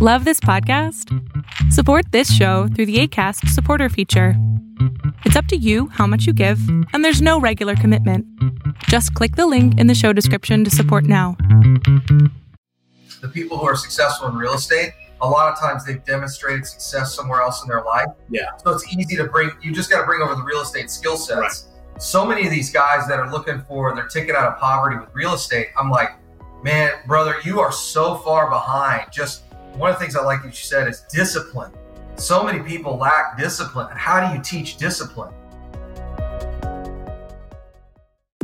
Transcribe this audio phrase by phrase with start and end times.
[0.00, 1.12] Love this podcast?
[1.72, 4.34] Support this show through the ACAST supporter feature.
[5.24, 6.60] It's up to you how much you give,
[6.92, 8.24] and there's no regular commitment.
[8.84, 11.36] Just click the link in the show description to support now.
[13.22, 17.12] The people who are successful in real estate, a lot of times they've demonstrated success
[17.12, 18.06] somewhere else in their life.
[18.30, 18.56] Yeah.
[18.58, 21.16] So it's easy to bring, you just got to bring over the real estate skill
[21.16, 21.70] sets.
[21.92, 22.00] Right.
[22.00, 25.08] So many of these guys that are looking for their ticket out of poverty with
[25.12, 26.10] real estate, I'm like,
[26.62, 29.10] man, brother, you are so far behind.
[29.10, 29.42] Just
[29.78, 31.70] one of the things I like that you said is discipline.
[32.16, 33.86] So many people lack discipline.
[33.92, 35.32] How do you teach discipline?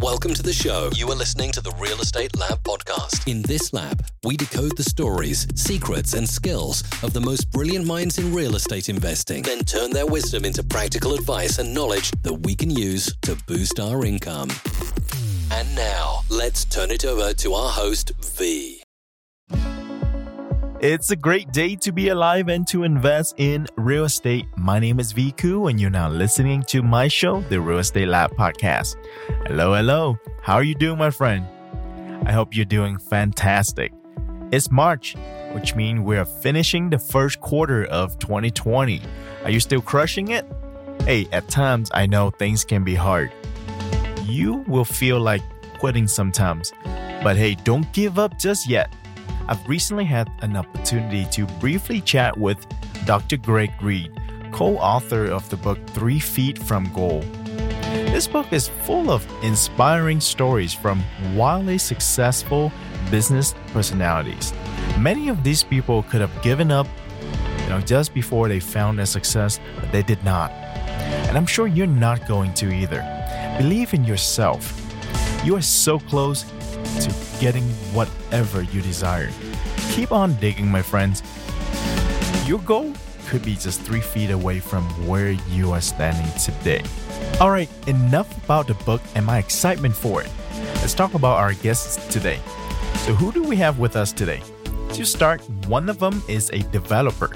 [0.00, 0.90] Welcome to the show.
[0.94, 3.28] You are listening to the Real Estate Lab podcast.
[3.28, 8.18] In this lab, we decode the stories, secrets, and skills of the most brilliant minds
[8.18, 12.54] in real estate investing, then turn their wisdom into practical advice and knowledge that we
[12.54, 14.50] can use to boost our income.
[15.50, 18.83] And now, let's turn it over to our host, V.
[20.86, 24.44] It's a great day to be alive and to invest in real estate.
[24.58, 28.32] My name is Viku, and you're now listening to my show, the Real Estate Lab
[28.32, 28.96] Podcast.
[29.46, 30.18] Hello, hello.
[30.42, 31.46] How are you doing, my friend?
[32.26, 33.94] I hope you're doing fantastic.
[34.52, 35.16] It's March,
[35.52, 39.00] which means we're finishing the first quarter of 2020.
[39.44, 40.44] Are you still crushing it?
[41.06, 43.32] Hey, at times I know things can be hard.
[44.26, 45.40] You will feel like
[45.78, 46.74] quitting sometimes,
[47.22, 48.92] but hey, don't give up just yet.
[49.46, 52.66] I've recently had an opportunity to briefly chat with
[53.04, 53.36] Dr.
[53.36, 54.10] Greg Reid,
[54.52, 57.24] co author of the book Three Feet from Gold.
[57.92, 61.02] This book is full of inspiring stories from
[61.34, 62.72] wildly successful
[63.10, 64.54] business personalities.
[64.98, 66.86] Many of these people could have given up,
[67.62, 70.52] you know, just before they found their success, but they did not.
[71.28, 73.02] And I'm sure you're not going to either.
[73.58, 74.80] Believe in yourself.
[75.44, 76.44] You are so close
[77.00, 79.28] to getting whatever you desire.
[79.90, 81.22] Keep on digging, my friends.
[82.48, 82.90] Your goal
[83.26, 86.82] could be just three feet away from where you are standing today.
[87.42, 90.30] All right, enough about the book and my excitement for it.
[90.76, 92.40] Let's talk about our guests today.
[93.04, 94.40] So, who do we have with us today?
[94.94, 97.30] To start, one of them is a developer.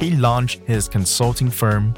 [0.00, 1.94] He launched his consulting firm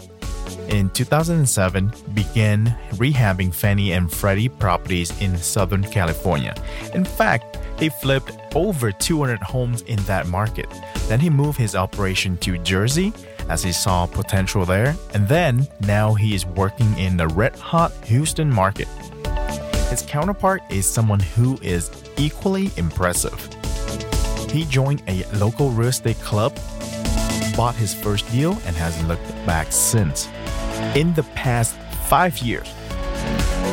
[0.68, 6.54] in 2007 began rehabbing Fannie and Freddie properties in Southern California.
[6.94, 10.68] In fact, he flipped over 200 homes in that market.
[11.08, 13.12] Then he moved his operation to Jersey
[13.48, 17.92] as he saw potential there, and then now he is working in the red hot
[18.04, 18.88] Houston market.
[19.90, 23.34] His counterpart is someone who is equally impressive.
[24.50, 26.54] He joined a local real estate club,
[27.56, 30.28] bought his first deal, and hasn't looked back since.
[30.94, 31.76] In the past
[32.08, 32.68] five years,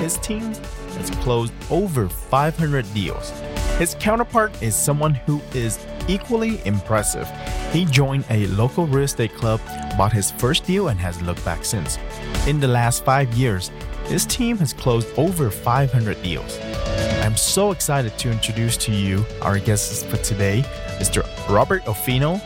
[0.02, 0.54] his team
[0.98, 3.32] has closed over 500 deals.
[3.82, 7.28] His counterpart is someone who is equally impressive.
[7.72, 9.60] He joined a local real estate club,
[9.98, 11.98] bought his first deal, and has looked back since.
[12.46, 13.72] In the last five years,
[14.06, 16.60] his team has closed over 500 deals.
[17.24, 20.62] I'm so excited to introduce to you our guests for today,
[21.00, 21.26] Mr.
[21.50, 22.40] Robert Orfino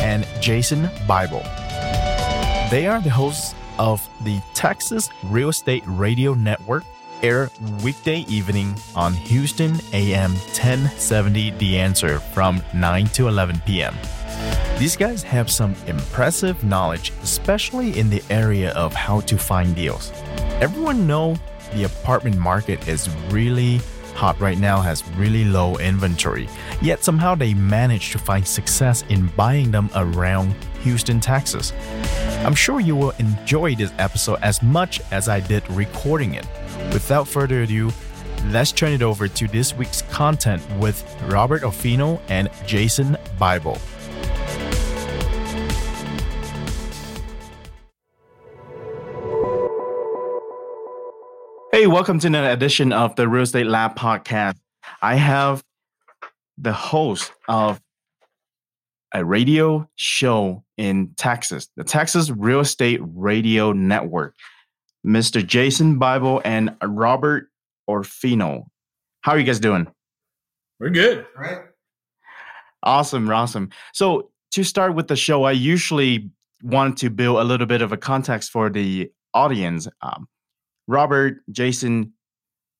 [0.00, 1.42] and Jason Bible.
[2.70, 6.84] They are the hosts of the Texas Real Estate Radio Network,
[7.22, 7.50] air
[7.82, 13.94] weekday evening on Houston AM 1070 The Answer from 9 to 11 p.m.
[14.78, 20.10] These guys have some impressive knowledge, especially in the area of how to find deals.
[20.60, 21.36] Everyone know
[21.74, 23.80] the apartment market is really
[24.14, 26.48] hot right now has really low inventory,
[26.80, 31.72] yet somehow they manage to find success in buying them around Houston, Texas.
[32.44, 36.46] I'm sure you will enjoy this episode as much as I did recording it.
[36.92, 37.90] Without further ado,
[38.48, 43.78] let's turn it over to this week's content with Robert Orfino and Jason Bible.
[51.72, 54.56] Hey, welcome to another edition of the Real Estate Lab podcast.
[55.00, 55.64] I have
[56.58, 57.80] the host of
[59.14, 64.34] a radio show in Texas, the Texas Real Estate Radio Network,
[65.06, 65.44] Mr.
[65.44, 67.48] Jason Bible and Robert
[67.88, 68.64] Orfino.
[69.22, 69.86] How are you guys doing?
[70.80, 71.26] We're good.
[71.36, 71.58] Right?
[72.82, 73.70] Awesome, awesome.
[73.92, 76.30] So, to start with the show, I usually
[76.62, 79.88] want to build a little bit of a context for the audience.
[80.02, 80.28] Um,
[80.86, 82.12] Robert, Jason,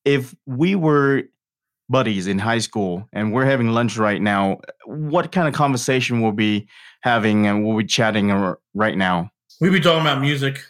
[0.05, 1.23] if we were
[1.89, 6.31] buddies in high school and we're having lunch right now, what kind of conversation we'll
[6.31, 6.67] be
[7.01, 9.31] having and we'll be chatting right now?
[9.59, 10.63] We'll be talking about music.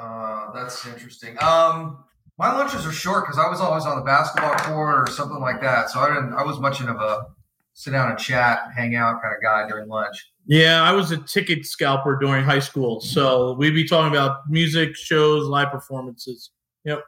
[0.00, 1.36] Uh, that's interesting.
[1.42, 2.04] Um,
[2.38, 5.60] my lunches are short because I was always on the basketball court or something like
[5.60, 6.32] that, so I didn't.
[6.32, 7.26] I was much of a
[7.74, 10.32] sit down and chat, hang out kind of guy during lunch.
[10.46, 14.96] Yeah, I was a ticket scalper during high school, so we'd be talking about music,
[14.96, 16.50] shows, live performances.
[16.84, 17.02] Yep.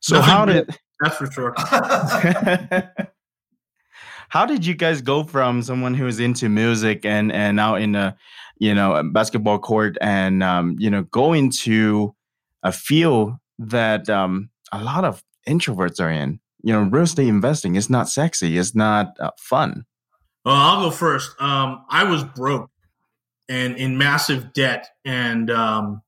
[0.00, 0.66] So Nothing how good.
[0.66, 1.54] did That's for sure.
[4.30, 8.16] how did you guys go from someone who's into music and and now in a
[8.64, 12.14] you know a basketball court and um, you know go into
[12.62, 16.40] a field that um, a lot of introverts are in?
[16.62, 18.56] You know, real estate investing is not sexy.
[18.56, 19.84] It's not uh, fun.
[20.46, 21.30] Well, I'll go first.
[21.40, 22.70] Um, I was broke
[23.50, 26.00] and in massive debt, and um,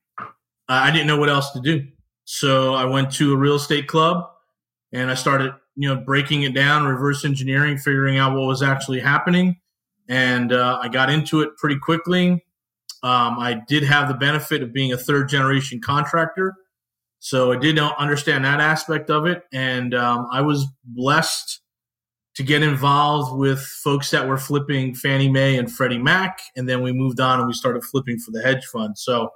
[0.67, 1.87] I didn't know what else to do.
[2.25, 4.25] So I went to a real estate club,
[4.93, 9.00] and I started, you know, breaking it down, reverse engineering, figuring out what was actually
[9.00, 9.61] happening,
[10.09, 12.46] and uh, I got into it pretty quickly.
[13.03, 16.55] Um, I did have the benefit of being a third generation contractor,
[17.19, 21.61] so I did understand that aspect of it, and um, I was blessed
[22.37, 26.83] to get involved with folks that were flipping Fannie Mae and Freddie Mac, and then
[26.83, 28.99] we moved on and we started flipping for the hedge fund.
[28.99, 29.31] So,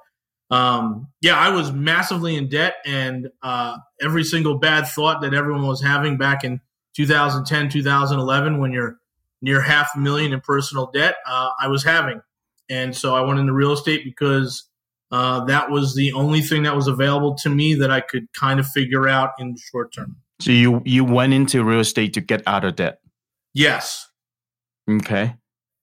[0.50, 5.66] um, yeah, I was massively in debt, and uh, every single bad thought that everyone
[5.66, 6.60] was having back in
[6.94, 8.98] 2010, 2011, when you're
[9.40, 12.20] near half a million in personal debt, uh, I was having,
[12.70, 14.68] and so I went into real estate because
[15.10, 18.58] uh, that was the only thing that was available to me that I could kind
[18.60, 20.16] of figure out in the short term.
[20.40, 23.00] So you you went into real estate to get out of debt.
[23.52, 24.06] Yes,
[24.88, 25.34] Okay.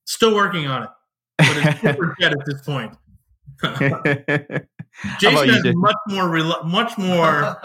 [0.06, 0.90] Still working on it,
[1.38, 2.96] but it's super dead at this point.
[5.20, 5.80] Jason you, has Jason?
[5.80, 7.56] much more rel- much more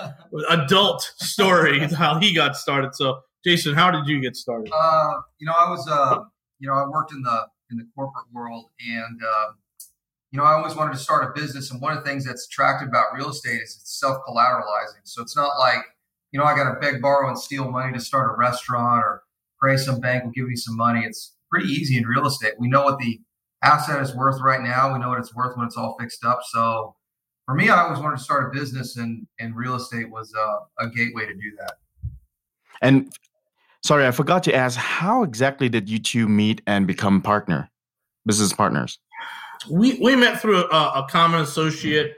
[0.49, 2.95] adult story how he got started.
[2.95, 4.71] So, Jason, how did you get started?
[4.73, 6.19] Uh, you know, I was, uh,
[6.59, 9.51] you know, I worked in the in the corporate world, and uh,
[10.31, 11.69] you know, I always wanted to start a business.
[11.69, 15.03] And one of the things that's attractive about real estate is it's self collateralizing.
[15.03, 15.81] So it's not like,
[16.31, 19.23] you know, I got to beg, borrow, and steal money to start a restaurant, or
[19.59, 21.03] pray some bank will give me some money.
[21.05, 22.53] It's pretty easy in real estate.
[22.57, 23.21] We know what the
[23.63, 24.91] asset is worth right now.
[24.91, 26.39] We know what it's worth when it's all fixed up.
[26.49, 26.95] So
[27.45, 30.83] for me, I always wanted to start a business, and and real estate was uh,
[30.83, 31.73] a gateway to do that.
[32.81, 33.13] and
[33.83, 37.69] sorry, I forgot to ask, how exactly did you two meet and become partner,
[38.25, 38.99] business partners?
[39.69, 42.15] we we met through a, a common associate.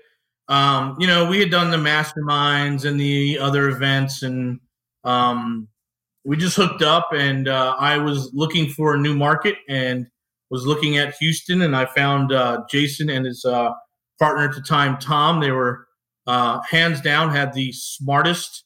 [0.47, 4.59] Um, you know, we had done the masterminds and the other events, and
[5.03, 5.67] um,
[6.23, 7.09] we just hooked up.
[7.13, 10.07] And uh, I was looking for a new market and
[10.49, 13.71] was looking at Houston, and I found uh, Jason and his uh,
[14.19, 15.39] partner at the time, Tom.
[15.39, 15.87] They were
[16.27, 18.64] uh, hands down had the smartest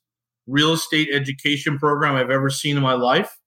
[0.50, 3.38] real estate education program I've ever seen in my life.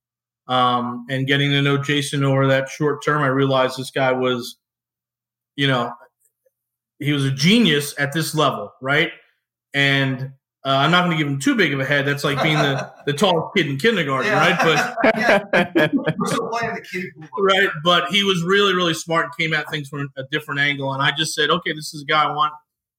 [0.49, 4.59] Um, and getting to know Jason over that short term, I realized this guy was
[5.57, 5.93] you know,
[6.99, 9.11] he was a genius at this level, right?
[9.75, 10.33] And
[10.65, 12.07] uh, I'm not going to give him too big of a head.
[12.07, 14.57] That's like being the, the tallest kid in kindergarten, right?
[14.63, 19.89] But yeah, the kiddie right, but he was really, really smart and came at things
[19.89, 20.93] from a different angle.
[20.93, 22.53] And I just said, okay, this is a guy I want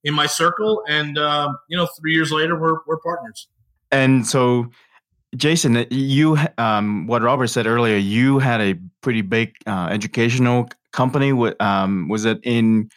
[0.03, 0.83] in my circle.
[0.87, 3.47] And uh, you know, three years later, we're we're partners.
[3.93, 4.71] And so,
[5.35, 11.31] Jason, you um, what Robert said earlier, you had a pretty big uh, educational company.
[11.31, 12.89] With um, was it in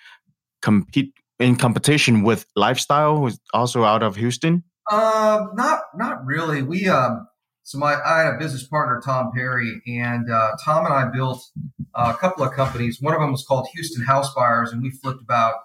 [0.63, 4.65] compete in competition with Lifestyle, who's also out of Houston?
[4.91, 6.63] Um, not not really.
[6.63, 7.27] We um,
[7.63, 11.45] so my I had a business partner, Tom Perry, and uh, Tom and I built
[11.95, 13.03] uh, a couple of companies.
[13.03, 15.57] One of them was called Houston House Buyers, and we flipped about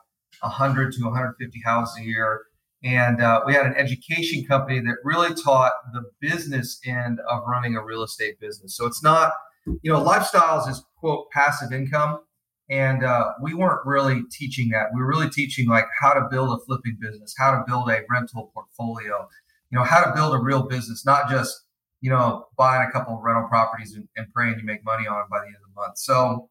[0.41, 2.41] 100 to 150 houses a year.
[2.84, 7.76] And uh, we had an education company that really taught the business end of running
[7.76, 8.76] a real estate business.
[8.76, 9.34] So it's not,
[9.66, 12.22] you know, lifestyles is quote passive income,
[12.70, 14.88] and uh, we weren't really teaching that.
[14.96, 18.02] We were really teaching like how to build a flipping business, how to build a
[18.10, 19.28] rental portfolio,
[19.70, 21.66] you know, how to build a real business, not just
[22.02, 25.18] you know buying a couple of rental properties and, and praying you make money on
[25.18, 26.00] them by the end of the month.
[26.00, 26.50] So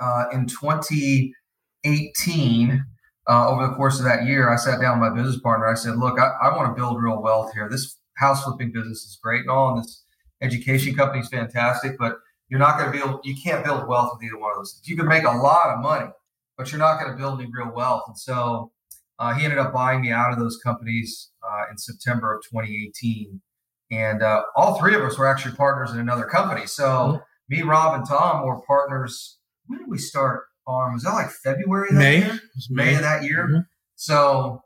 [0.00, 2.84] uh, in 2018
[3.28, 5.66] uh, over the course of that year, I sat down with my business partner.
[5.66, 7.68] I said, "Look, I, I want to build real wealth here.
[7.68, 10.04] This house flipping business is great and all, and this
[10.40, 13.20] education company is fantastic, but you're not going to be able.
[13.22, 14.88] You can't build wealth with either one of those things.
[14.88, 16.10] You can make a lot of money,
[16.56, 18.72] but you're not going to build any real wealth." And so
[19.18, 23.40] uh, he ended up buying me out of those companies uh, in September of 2018,
[23.92, 26.66] and uh, all three of us were actually partners in another company.
[26.66, 29.38] So me, Rob, and Tom were partners.
[29.66, 30.46] When did we start?
[30.66, 31.88] On was that like February?
[31.90, 32.18] That May.
[32.18, 32.34] year?
[32.34, 33.48] It was May of that year.
[33.48, 33.66] Mhm.
[33.96, 34.62] So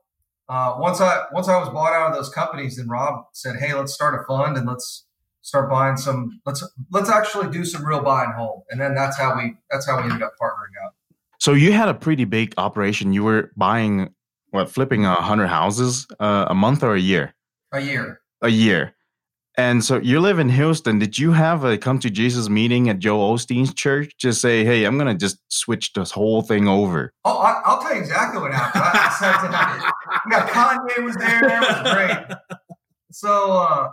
[0.49, 3.75] uh, once I once I was bought out of those companies, then Rob said, "Hey,
[3.75, 5.07] let's start a fund and let's
[5.43, 6.41] start buying some.
[6.45, 9.87] Let's let's actually do some real buy and hold." And then that's how we that's
[9.87, 10.95] how we ended up partnering up.
[11.39, 13.13] So you had a pretty big operation.
[13.13, 14.11] You were buying
[14.51, 17.35] what, flipping a hundred houses uh, a month or a year?
[17.73, 18.21] A year.
[18.43, 18.95] A year.
[19.59, 20.99] And so you live in Houston.
[20.99, 24.15] Did you have a come to Jesus meeting at Joel Osteen's church?
[24.19, 27.15] Just say, hey, I'm going to just switch this whole thing over.
[27.25, 28.85] Oh, I, will tell you exactly what happened.
[28.85, 29.93] I, I sat down.
[30.31, 31.45] Yeah, Kanye was there.
[31.45, 32.59] It was great.
[33.13, 33.93] So uh,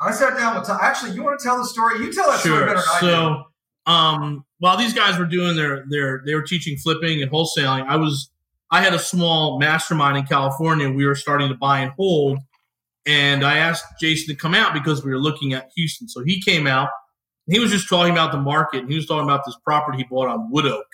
[0.00, 0.78] I sat down with Tom.
[0.80, 1.98] Actually, you want to tell the story?
[1.98, 2.52] You tell that sure.
[2.52, 3.44] story better than so, I
[3.86, 3.92] do.
[3.92, 7.96] Um, while these guys were doing their their they were teaching flipping and wholesaling, I
[7.96, 8.30] was
[8.70, 10.88] I had a small mastermind in California.
[10.88, 12.38] We were starting to buy and hold
[13.06, 16.08] and I asked Jason to come out because we were looking at Houston.
[16.08, 16.88] So he came out.
[17.48, 18.86] He was just talking about the market.
[18.88, 20.86] He was talking about this property he bought on Wood Oak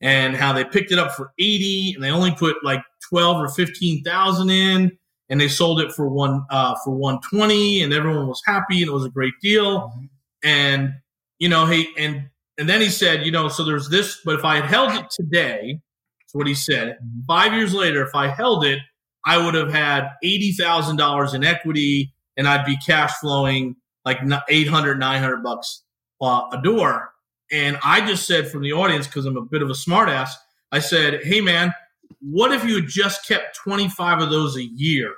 [0.00, 3.48] and how they picked it up for 80 and they only put like 12 or
[3.48, 8.82] 15,000 in and they sold it for one uh, for 120 and everyone was happy
[8.82, 9.80] and it was a great deal.
[9.80, 10.04] Mm-hmm.
[10.44, 10.94] And
[11.38, 14.44] you know, he and and then he said, you know, so there's this, but if
[14.44, 15.80] I had held it today,
[16.20, 16.96] that's what he said.
[16.96, 17.20] Mm-hmm.
[17.26, 18.78] Five years later, if I held it,
[19.24, 25.42] I would have had $80,000 in equity and I'd be cash flowing like 800, 900
[25.42, 25.82] bucks
[26.20, 27.12] uh, a door.
[27.50, 30.30] And I just said from the audience, because I'm a bit of a smartass,
[30.72, 31.72] I said, hey, man,
[32.20, 35.14] what if you had just kept 25 of those a year?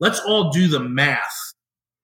[0.00, 1.54] Let's all do the math.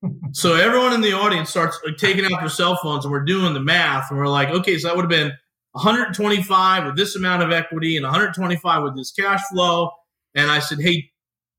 [0.33, 3.61] so everyone in the audience starts taking out their cell phones and we're doing the
[3.61, 4.11] math.
[4.11, 5.33] And we're like, okay, so that would have been
[5.73, 9.91] 125 with this amount of equity and 125 with this cash flow.
[10.35, 11.12] And I said, hey,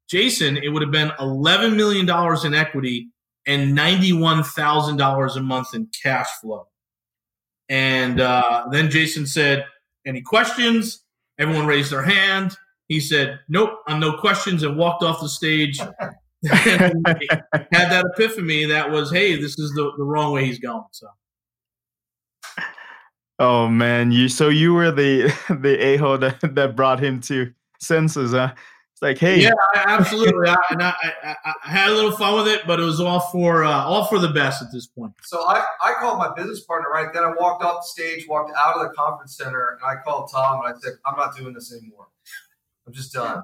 [0.10, 2.07] Jason, it would have been $11 million
[2.45, 3.10] in equity
[3.45, 6.67] and $91,000 a month in cash flow.
[7.69, 9.65] And uh, then Jason said,
[10.05, 11.03] Any questions?
[11.39, 12.55] Everyone raised their hand.
[12.88, 15.79] He said, Nope, I'm no questions, and walked off the stage.
[16.50, 16.93] had
[17.72, 20.83] that epiphany that was, Hey, this is the, the wrong way he's going.
[20.91, 21.07] So.
[23.39, 27.51] Oh man, you so you were the the a hole that, that brought him to
[27.79, 28.53] senses, huh?
[29.03, 30.50] Like, hey, yeah, absolutely.
[30.50, 30.93] I, and I,
[31.24, 34.05] I, I, had a little fun with it, but it was all for uh, all
[34.05, 35.13] for the best at this point.
[35.24, 37.24] So I, I called my business partner right then.
[37.24, 40.62] I walked off the stage, walked out of the conference center, and I called Tom
[40.65, 42.07] and I said, I'm not doing this anymore.
[42.88, 43.43] I'm just done.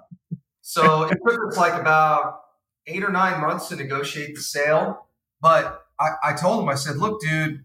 [0.61, 2.39] so it took us like about
[2.87, 5.07] eight or nine months to negotiate the sale,
[5.41, 7.63] but I, I told him, I said, look, dude,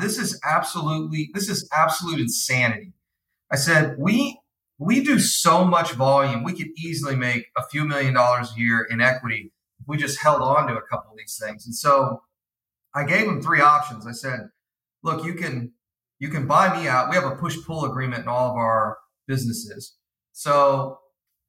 [0.00, 2.92] this is absolutely this is absolute insanity.
[3.52, 4.40] I said, we
[4.80, 6.42] we do so much volume.
[6.42, 10.20] We could easily make a few million dollars a year in equity if we just
[10.20, 11.66] held on to a couple of these things.
[11.66, 12.22] And so
[12.94, 14.06] I gave them three options.
[14.06, 14.48] I said,
[15.02, 15.72] look, you can
[16.18, 17.10] you can buy me out.
[17.10, 18.96] We have a push pull agreement in all of our
[19.28, 19.96] businesses.
[20.32, 20.98] So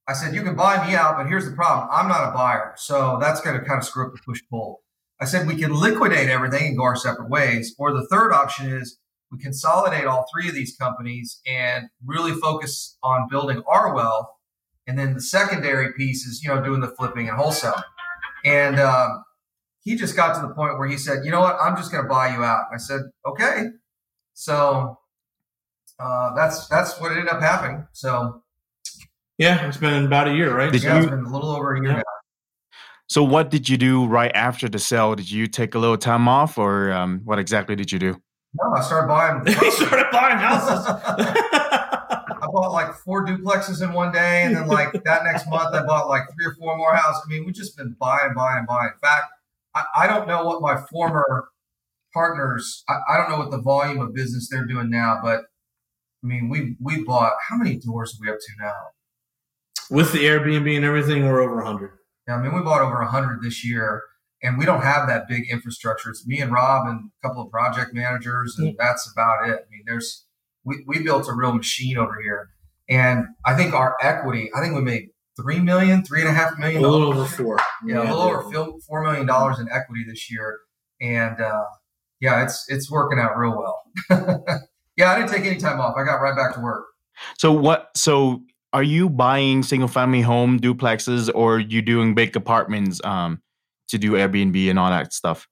[0.08, 1.88] I said, you can buy me out, but here's the problem.
[1.92, 2.74] I'm not a buyer.
[2.76, 4.82] So that's going to kind of screw up the push pull.
[5.22, 7.76] I said, we can liquidate everything and go our separate ways.
[7.78, 8.98] Or the third option is
[9.32, 14.28] we consolidate all three of these companies and really focus on building our wealth.
[14.88, 17.84] And then the secondary piece is, you know, doing the flipping and wholesaling.
[18.44, 19.24] And um,
[19.84, 22.04] he just got to the point where he said, you know what, I'm just going
[22.04, 22.66] to buy you out.
[22.74, 23.68] I said, okay.
[24.34, 24.98] So
[26.00, 27.88] uh, that's that's what ended up happening.
[27.94, 28.44] So
[29.38, 30.72] yeah, it's been about a year, right?
[30.72, 31.98] Did yeah, you, it's been a little over a year yeah.
[31.98, 32.04] now.
[33.08, 35.16] So what did you do right after the sale?
[35.16, 38.22] Did you take a little time off, or um, what exactly did you do?
[38.54, 39.46] No, I started buying.
[39.46, 40.86] he started buying houses.
[42.42, 45.86] I bought like four duplexes in one day, and then like that next month, I
[45.86, 47.22] bought like three or four more houses.
[47.26, 48.92] I mean, we've just been buying, buying, buying.
[48.94, 49.26] In fact,
[49.74, 51.50] I, I don't know what my former
[52.14, 52.84] partners.
[52.90, 55.44] I, I, don't know what the volume of business they're doing now, but
[56.24, 58.74] I mean, we we bought how many doors are we up to now?
[59.90, 61.92] With the Airbnb and everything, we're over hundred.
[62.28, 64.02] Yeah, I mean, we bought over hundred this year
[64.44, 66.10] and we don't have that big infrastructure.
[66.10, 69.56] It's me and Rob and a couple of project managers, and that's about it.
[69.56, 70.26] I mean, there's
[70.64, 72.50] we, we built a real machine over here,
[72.90, 74.50] and I think our equity.
[74.56, 76.84] I think we made three million, three and a half million.
[76.84, 77.60] A little over four.
[77.86, 80.60] Yeah, yeah, a little over four million dollars in equity this year,
[81.00, 81.66] and uh,
[82.20, 83.84] yeah, it's it's working out real well.
[84.98, 85.96] yeah, I didn't take any time off.
[85.98, 86.86] I got right back to work.
[87.38, 87.90] So what?
[87.96, 88.42] So
[88.74, 93.02] are you buying single family home duplexes, or you doing big apartments?
[93.04, 93.42] Um,
[93.92, 95.48] to do Airbnb and all that stuff?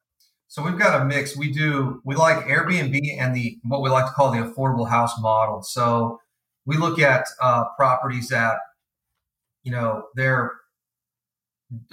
[0.48, 1.38] So we've got a mix.
[1.38, 5.14] We do we like Airbnb and the what we like to call the affordable house
[5.22, 5.62] model.
[5.62, 6.20] So
[6.66, 8.58] we look at uh, properties that
[9.64, 10.52] you know they're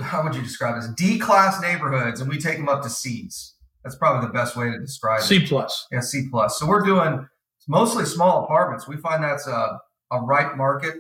[0.01, 3.55] how would you describe this D class neighborhoods, and we take them up to C's.
[3.85, 5.41] That's probably the best way to describe C it.
[5.41, 5.87] C plus.
[5.93, 6.59] Yeah, C plus.
[6.59, 7.29] So we're doing
[7.69, 8.89] mostly small apartments.
[8.89, 9.79] We find that's a
[10.11, 10.95] a right market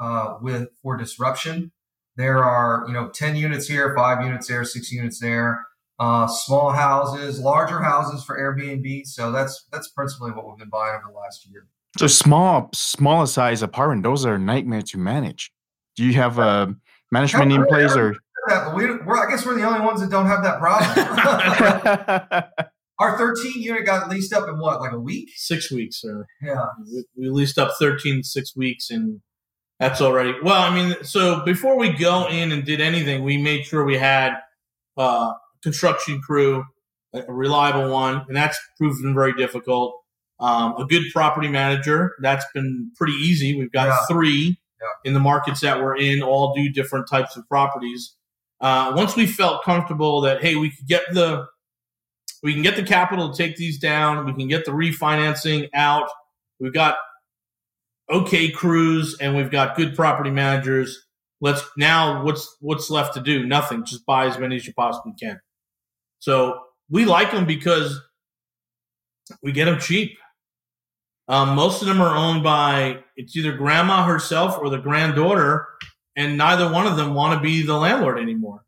[0.00, 1.70] uh, with for disruption.
[2.18, 5.64] There are, you know, 10 units here, five units there, six units there,
[6.00, 9.06] uh, small houses, larger houses for Airbnb.
[9.06, 11.68] So that's that's principally what we've been buying over the last year.
[11.96, 15.52] So small, smaller size apartment, those are a nightmare to manage.
[15.94, 16.74] Do you have a
[17.12, 18.16] management in place or?
[18.48, 22.44] that, but we, we're, I guess we're the only ones that don't have that problem.
[22.98, 25.30] Our 13 unit got leased up in what, like a week?
[25.36, 26.26] Six weeks, sir.
[26.42, 26.66] Yeah.
[26.84, 29.20] We, we leased up 13 six weeks, and
[29.80, 30.60] that's already well.
[30.60, 34.34] I mean, so before we go in and did anything, we made sure we had
[34.96, 35.32] uh,
[35.62, 36.64] construction crew,
[37.14, 39.94] a reliable one, and that's proven very difficult.
[40.40, 43.56] Um, a good property manager, that's been pretty easy.
[43.58, 43.96] We've got Yeah.
[44.08, 44.86] three Yeah.
[45.10, 48.14] in the markets that we're in, all do different types of properties.
[48.60, 51.46] Uh, once we felt comfortable that hey, we could get the
[52.42, 56.08] we can get the capital to take these down, we can get the refinancing out.
[56.60, 56.96] We've got
[58.10, 61.06] okay crews and we've got good property managers.
[61.40, 63.46] Let's now what's what's left to do?
[63.46, 63.84] Nothing.
[63.84, 65.40] Just buy as many as you possibly can.
[66.18, 66.60] So
[66.90, 68.00] we like them because
[69.42, 70.18] we get them cheap.
[71.28, 75.68] Um, most of them are owned by it's either grandma herself or the granddaughter,
[76.16, 78.64] and neither one of them want to be the landlord anymore.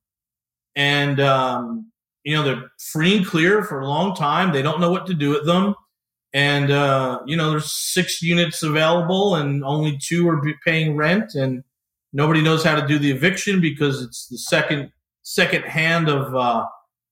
[0.76, 1.90] And um,
[2.22, 4.52] you know they're free and clear for a long time.
[4.52, 5.74] They don't know what to do with them,
[6.32, 11.64] and uh, you know there's six units available, and only two are paying rent, and
[12.12, 16.66] nobody knows how to do the eviction because it's the second second hand of uh,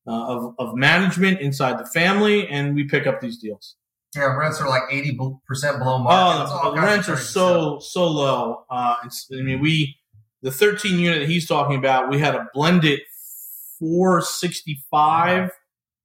[0.07, 3.77] uh, of, of management inside the family, and we pick up these deals.
[4.17, 5.39] Yeah, rents are like 80%
[5.79, 6.51] below market.
[6.51, 8.65] Oh, the rents are so so low.
[8.71, 9.97] Uh, it's, I mean, we
[10.43, 13.01] the 13 unit he's talking about, we had a blended
[13.79, 15.51] 465,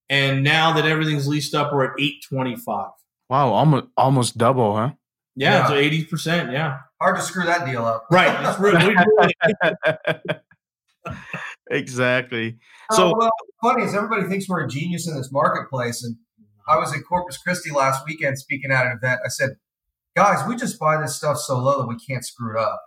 [0.10, 2.90] and now that everything's leased up, we're at 825.
[3.34, 4.92] Wow, almost almost double, huh?
[5.36, 5.68] Yeah, Yeah.
[5.68, 6.52] so 80 percent.
[6.52, 8.06] Yeah, Hard to screw that deal up.
[8.12, 8.46] right.
[8.48, 9.34] It's really, we really-
[11.72, 12.58] exactly.
[12.92, 16.04] Oh, So well, funny is everybody thinks we're a genius in this marketplace.
[16.04, 16.16] And
[16.68, 19.22] I was in Corpus Christi last weekend speaking at an event.
[19.26, 19.52] I said,
[20.16, 22.80] guys, we just buy this stuff so low that we can't screw it up.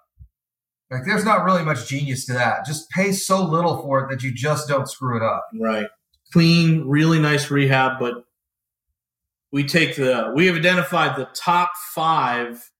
[0.91, 2.65] Like, there's not really much genius to that.
[2.65, 5.45] Just pay so little for it that you just don't screw it up.
[5.61, 5.87] right.
[6.33, 8.15] Clean, really nice rehab, but
[9.53, 12.71] we take the we have identified the top five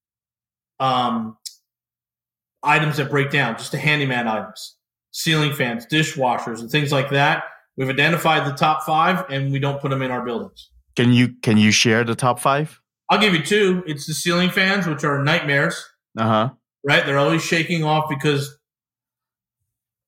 [0.81, 1.37] um,
[2.63, 4.77] items that break down, just the handyman items,
[5.13, 7.45] ceiling fans, dishwashers, and things like that.
[7.77, 10.71] We've identified the top five, and we don't put them in our buildings.
[10.97, 12.81] can you can you share the top five?
[13.11, 13.85] I'll give you two.
[13.87, 15.85] It's the ceiling fans, which are nightmares,
[16.19, 16.51] Uh huh.
[16.85, 17.07] right?
[17.07, 18.59] They're always shaking off because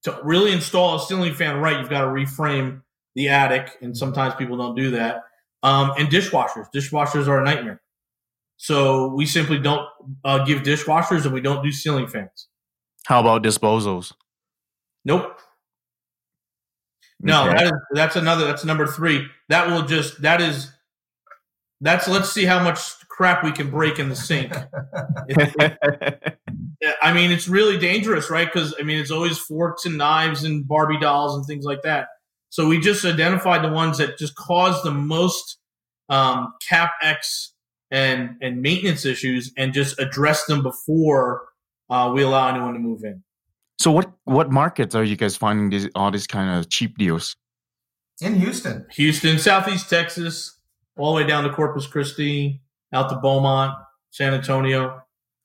[0.05, 2.83] to really install a ceiling fan right, you've got to reframe
[3.14, 5.23] the attic, and sometimes people don't do that.
[5.62, 6.66] Um, and dishwashers.
[6.75, 7.81] Dishwashers are a nightmare.
[8.57, 9.87] So we simply don't
[10.25, 12.49] uh, give dishwashers, and we don't do ceiling fans.
[13.07, 14.12] How about disposals?
[15.05, 15.38] Nope.
[17.21, 17.57] No, Okay.
[17.57, 18.44] that is, that's another.
[18.47, 19.27] That's number three.
[19.49, 20.23] That will just.
[20.23, 20.71] That is.
[21.81, 22.07] That's.
[22.09, 24.53] Let's see how much crap we can break in the sink.
[27.03, 28.47] I mean, it's really dangerous, right?
[28.53, 32.09] Because I mean, it's always forks and knives and Barbie dolls and things like that.
[32.50, 35.58] So we just identified the ones that just cause the most
[36.08, 37.50] um, capex
[37.90, 41.48] and and maintenance issues, and just address them before
[41.90, 43.22] uh, we allow anyone to move in.
[43.78, 47.37] so what what markets are you guys finding these all these kind of cheap deals?
[48.20, 50.58] In Houston, Houston, Southeast Texas,
[50.96, 52.61] all the way down to Corpus Christi,
[52.92, 53.74] out to Beaumont,
[54.11, 55.00] San Antonio.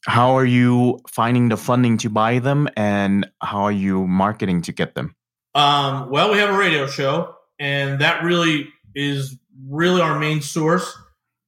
[0.05, 4.73] How are you finding the funding to buy them, and how are you marketing to
[4.73, 5.15] get them?
[5.55, 9.37] Um, well, we have a radio show, and that really is
[9.67, 10.91] really our main source.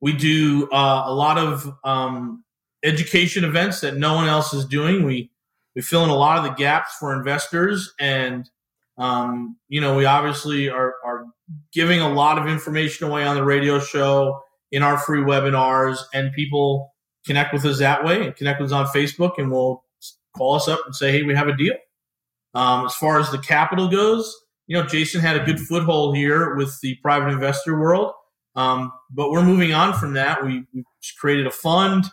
[0.01, 2.43] We do uh, a lot of um,
[2.83, 5.05] education events that no one else is doing.
[5.05, 5.31] We
[5.75, 8.49] we fill in a lot of the gaps for investors, and
[8.97, 11.25] um, you know, we obviously are are
[11.73, 14.39] giving a lot of information away on the radio show
[14.71, 16.93] in our free webinars, and people
[17.25, 19.83] connect with us that way and connect with us on Facebook, and will
[20.37, 21.75] call us up and say, "Hey, we have a deal."
[22.55, 24.33] Um, as far as the capital goes,
[24.67, 28.13] you know, Jason had a good foothold here with the private investor world.
[28.55, 30.43] Um, but we're moving on from that.
[30.43, 30.85] We, we've
[31.19, 32.05] created a fund.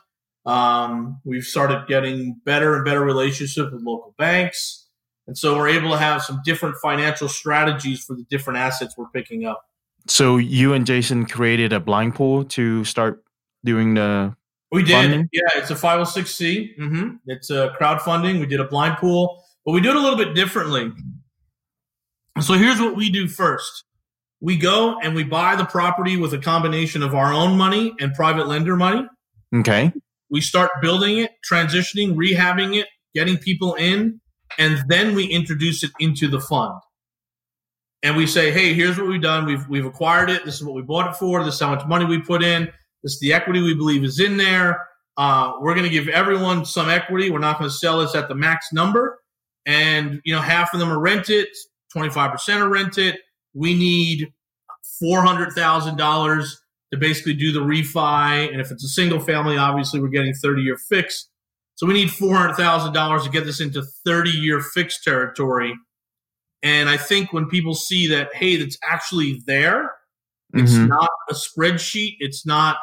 [0.44, 4.88] Um, we've started getting better and better relationships with local banks.
[5.28, 9.08] And so we're able to have some different financial strategies for the different assets we're
[9.10, 9.62] picking up.
[10.08, 13.22] So you and Jason created a blind pool to start
[13.64, 14.34] doing the
[14.72, 14.94] We did.
[14.94, 15.28] Funding?
[15.32, 16.74] Yeah, it's a 506c.
[16.76, 18.40] hmm It's a crowdfunding.
[18.40, 20.92] We did a blind pool, but we do it a little bit differently.
[22.40, 23.84] So here's what we do first
[24.42, 28.12] we go and we buy the property with a combination of our own money and
[28.12, 29.06] private lender money.
[29.54, 29.92] okay.
[30.30, 34.20] We start building it, transitioning, rehabbing it, getting people in,
[34.58, 36.80] and then we introduce it into the fund.
[38.02, 39.46] And we say, hey, here's what we've done.
[39.46, 40.44] We've, we've acquired it.
[40.44, 41.44] This is what we bought it for.
[41.44, 42.64] This is how much money we put in.
[43.02, 44.88] This is the equity we believe is in there.
[45.16, 47.30] Uh, we're going to give everyone some equity.
[47.30, 49.20] We're not going to sell this at the max number.
[49.66, 51.46] And, you know, half of them are rented,
[51.94, 53.18] 25% are rented.
[53.54, 54.32] We need
[55.02, 56.44] $400,000
[56.92, 58.50] to basically do the refi.
[58.50, 61.30] And if it's a single family, obviously we're getting 30 year fixed.
[61.76, 65.74] So we need $400,000 to get this into 30 year fixed territory.
[66.62, 69.90] And I think when people see that, hey, that's actually there,
[70.54, 70.88] it's Mhm.
[70.88, 72.76] not a spreadsheet, it's not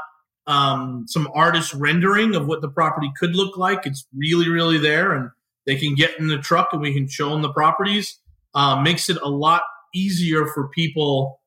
[0.47, 3.85] um, some artist rendering of what the property could look like.
[3.85, 5.13] It's really, really there.
[5.13, 5.29] And
[5.65, 8.19] they can get in the truck and we can show them the properties.
[8.55, 9.61] Uh, makes it a lot
[9.93, 11.39] easier for people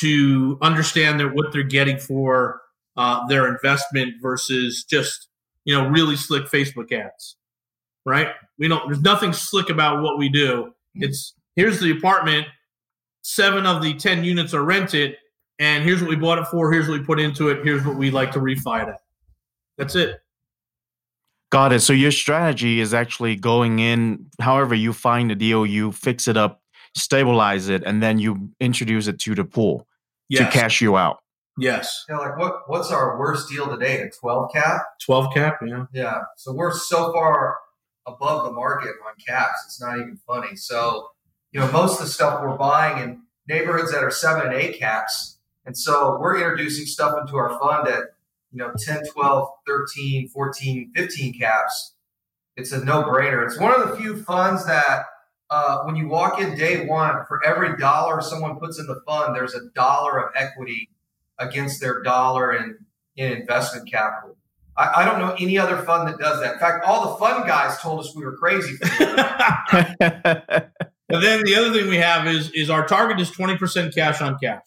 [0.00, 2.60] to understand that what they're getting for
[2.96, 5.28] uh, their investment versus just
[5.64, 7.36] you know really slick Facebook ads,
[8.04, 8.28] right?
[8.58, 8.88] We don't.
[8.88, 10.72] There's nothing slick about what we do.
[10.94, 12.46] It's here's the apartment.
[13.22, 15.16] Seven of the ten units are rented,
[15.58, 16.72] and here's what we bought it for.
[16.72, 17.64] Here's what we put into it.
[17.64, 19.00] Here's what we like to refi it at.
[19.76, 20.20] That's it.
[21.56, 21.80] Got it.
[21.80, 26.36] So your strategy is actually going in, however you find the deal, you fix it
[26.36, 26.60] up,
[26.94, 29.86] stabilize it, and then you introduce it to the pool
[30.28, 30.52] Yes.
[30.52, 31.20] to cash you out.
[31.56, 32.04] Yes.
[32.10, 34.02] Yeah, like what what's our worst deal today?
[34.02, 34.82] A 12 cap?
[35.02, 35.56] Twelve cap.
[35.64, 35.86] Yeah.
[35.94, 36.18] Yeah.
[36.36, 37.56] So we're so far
[38.06, 39.58] above the market on caps.
[39.64, 40.56] It's not even funny.
[40.56, 41.08] So,
[41.52, 44.78] you know, most of the stuff we're buying in neighborhoods that are seven and eight
[44.78, 45.38] caps.
[45.64, 48.02] And so we're introducing stuff into our fund at,
[48.56, 51.94] you know, 10, 12, 13, 14, 15 caps.
[52.56, 53.44] It's a no brainer.
[53.44, 55.04] It's one of the few funds that
[55.50, 59.36] uh, when you walk in day one, for every dollar someone puts in the fund,
[59.36, 60.88] there's a dollar of equity
[61.38, 62.78] against their dollar in,
[63.16, 64.38] in investment capital.
[64.74, 66.54] I, I don't know any other fund that does that.
[66.54, 68.74] In fact, all the fund guys told us we were crazy.
[68.76, 68.86] For.
[71.08, 74.20] And then the other thing we have is is our target is twenty percent cash
[74.20, 74.64] on cash.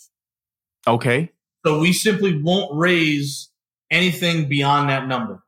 [0.87, 1.33] okay.
[1.65, 3.49] So we simply won't raise
[3.91, 5.43] anything beyond that number.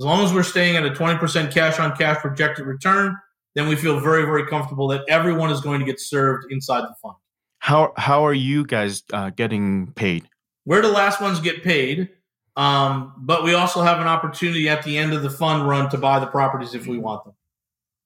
[0.00, 3.16] As long as we're staying at a 20% cash on cash projected return,
[3.54, 6.94] then we feel very, very comfortable that everyone is going to get served inside the
[7.02, 7.14] fund.
[7.58, 10.28] How how are you guys uh, getting paid?
[10.64, 12.08] We're the last ones to get paid,
[12.56, 15.98] um, but we also have an opportunity at the end of the fund run to
[15.98, 17.34] buy the properties if we want them.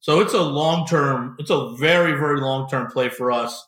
[0.00, 3.66] So it's a long term, it's a very, very long term play for us.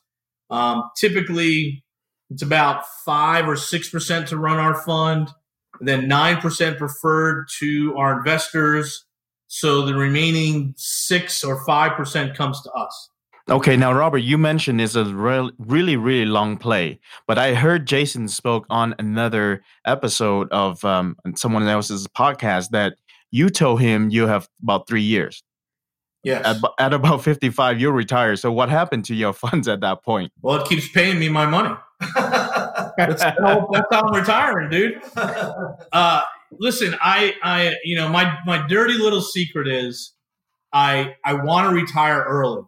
[0.50, 1.84] Um, typically,
[2.30, 5.30] it's about five or six percent to run our fund,
[5.78, 9.04] and then nine percent preferred to our investors.
[9.46, 13.10] So the remaining six or five percent comes to us.
[13.50, 17.86] Okay, now Robert, you mentioned it's a real, really, really long play, but I heard
[17.86, 22.98] Jason spoke on another episode of um, someone else's podcast that
[23.30, 25.42] you told him you have about three years.
[26.24, 26.44] Yes.
[26.44, 28.36] At, at about fifty-five, you'll retire.
[28.36, 30.30] So what happened to your funds at that point?
[30.42, 31.74] well, it keeps paying me my money.
[32.98, 35.00] That's how, that's how I'm retiring, dude.
[35.16, 36.22] uh,
[36.58, 40.12] listen, I, I, you know, my my dirty little secret is,
[40.72, 42.62] I I want to retire early.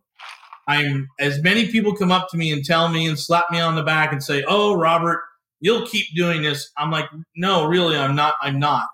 [0.67, 3.75] I'm as many people come up to me and tell me and slap me on
[3.75, 5.21] the back and say, "Oh, Robert,
[5.61, 8.37] you'll keep doing this." I'm like, "No, really, I'm not.
[8.41, 8.89] I'm not.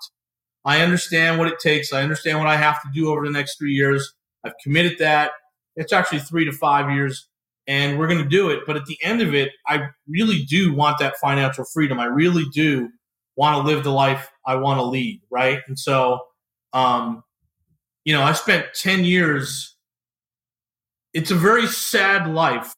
[0.65, 1.93] I understand what it takes.
[1.93, 4.15] I understand what I have to do over the next three years.
[4.43, 5.33] I've committed that.
[5.77, 7.29] It's actually three to five years."
[7.69, 8.61] And we're going to do it.
[8.67, 11.99] But at the end of it, I really do want that financial freedom.
[11.99, 12.89] I really do
[13.37, 15.61] want to live the life I want to lead, right?
[15.67, 16.21] And so,
[16.73, 17.23] um,
[18.05, 19.77] you know, I spent 10 years.
[21.13, 22.73] It's a very sad life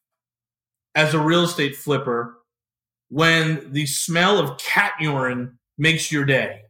[0.94, 2.37] as a real estate flipper
[3.11, 6.62] when the smell of cat urine makes your day,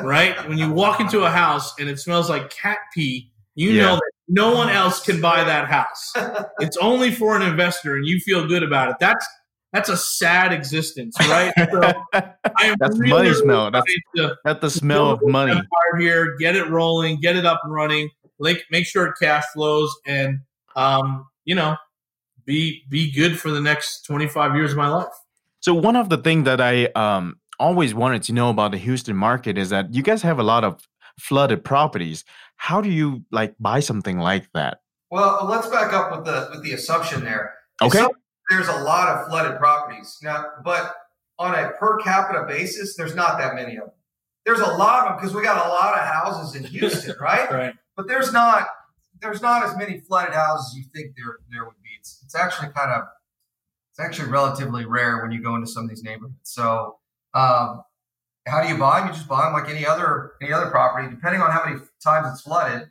[0.00, 0.48] right?
[0.48, 3.82] when you walk into a house and it smells like cat pee, you Yeah.
[3.82, 6.12] know that no one else can buy that house.
[6.60, 8.96] It's only for an investor and you feel good about it.
[9.00, 9.26] That's
[9.72, 11.52] that's a sad existence, right?
[11.70, 11.80] So
[12.12, 13.70] I am That's really, money smell.
[13.70, 15.60] That's to that's the smell of money.
[15.98, 19.94] here, get it rolling, get it up and running, like make sure it cash flows,
[20.06, 20.40] and
[20.74, 21.76] um, you know,
[22.46, 25.12] be be good for the next twenty five years of my life.
[25.60, 29.16] So one of the things that I um, always wanted to know about the Houston
[29.16, 30.80] market is that you guys have a lot of
[31.20, 32.24] flooded properties.
[32.58, 34.80] How do you like buy something like that?
[35.10, 37.54] well, let's back up with the with the assumption there.
[37.82, 38.06] Okay.
[38.50, 40.94] There's a lot of flooded properties now, but
[41.38, 43.94] on a per capita basis, there's not that many of them.
[44.44, 47.50] There's a lot of them because we got a lot of houses in Houston, right?
[47.50, 47.74] Right.
[47.96, 48.66] But there's not
[49.20, 51.90] there's not as many flooded houses as you think there there would be.
[51.98, 53.04] It's it's actually kind of
[53.92, 56.36] it's actually relatively rare when you go into some of these neighborhoods.
[56.44, 56.98] So
[57.34, 57.82] um,
[58.48, 59.08] how do you buy them?
[59.08, 62.28] You just buy them like any other any other property, depending on how many times
[62.32, 62.88] it's flooded.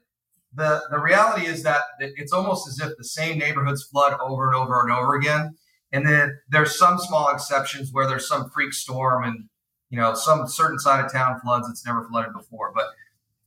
[0.53, 4.55] The the reality is that it's almost as if the same neighborhoods flood over and
[4.55, 5.55] over and over again.
[5.91, 9.45] And then there's some small exceptions where there's some freak storm and
[9.89, 12.71] you know some certain side of town floods that's never flooded before.
[12.73, 12.87] But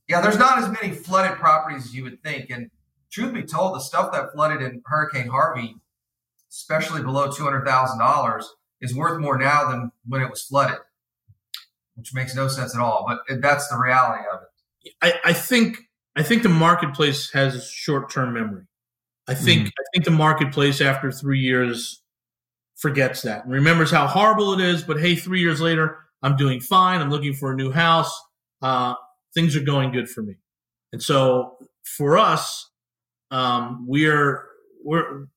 [0.07, 2.49] yeah, there's not as many flooded properties as you would think.
[2.49, 2.69] And
[3.11, 5.75] truth be told, the stuff that flooded in Hurricane Harvey,
[6.49, 8.49] especially below two hundred thousand dollars,
[8.81, 10.79] is worth more now than when it was flooded,
[11.95, 13.05] which makes no sense at all.
[13.07, 14.93] But that's the reality of it.
[15.01, 15.77] I, I think
[16.15, 18.63] I think the marketplace has short term memory.
[19.27, 22.01] I think mm I think the marketplace after three years
[22.77, 24.83] forgets that and remembers how horrible it is.
[24.83, 27.01] But hey, three years later, I'm doing fine.
[27.01, 28.11] I'm looking for a new house.
[28.61, 28.95] Uh,
[29.33, 30.35] things are going good for me.
[30.91, 32.69] And so for us,
[33.31, 34.45] um, we're
[34.83, 35.27] we're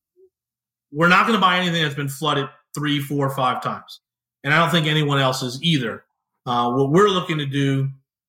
[0.93, 4.01] we're not going to buy anything that's been flooded three, four, five times,
[4.43, 6.05] and I don't think anyone else is either.
[6.47, 7.89] Uh, what we're looking to do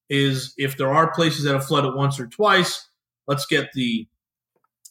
[0.10, 2.88] is, if there are places that have flooded once or twice,
[3.28, 4.08] let's get the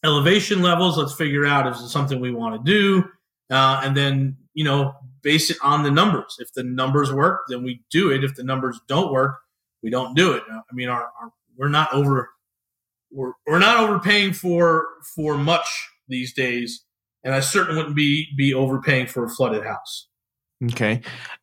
[0.05, 0.99] elevation levels.
[0.99, 3.05] Let's figure out if it's something we want to do,
[3.51, 6.37] uh, and then you know base it on the numbers.
[6.39, 8.23] If the numbers work, then we do it.
[8.25, 9.37] If the numbers don't work,
[9.83, 10.43] we don't do it.
[10.51, 12.31] I mean, our, our we're not over
[13.11, 16.85] we're, we're not overpaying for for much these days,
[17.23, 20.09] and I certainly wouldn't be be overpaying for a flooded house.
[20.65, 21.01] Okay,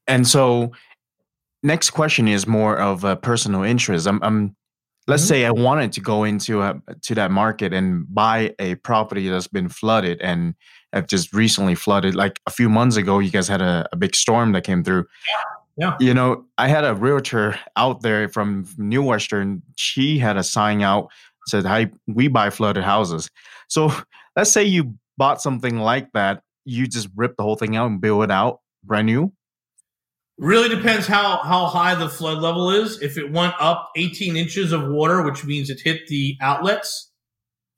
[0.07, 0.71] and so
[1.63, 4.07] next question is more of a personal interest.
[4.07, 4.55] I'm, I'm
[5.07, 5.29] let's mm-hmm.
[5.29, 9.47] say I wanted to go into a, to that market and buy a property that's
[9.47, 10.55] been flooded and
[10.93, 12.15] have just recently flooded.
[12.15, 15.05] Like a few months ago, you guys had a, a big storm that came through.
[15.77, 15.87] Yeah.
[15.89, 15.97] yeah.
[15.99, 19.61] You know, I had a realtor out there from New Western.
[19.75, 21.09] She had a sign out
[21.47, 23.29] said, "Hey, we buy flooded houses."
[23.67, 23.91] So
[24.35, 28.01] let's say you bought something like that, you just rip the whole thing out and
[28.01, 29.31] build it out brand new.
[30.41, 33.01] Really depends how how high the flood level is.
[33.01, 37.11] If it went up 18 inches of water, which means it hit the outlets,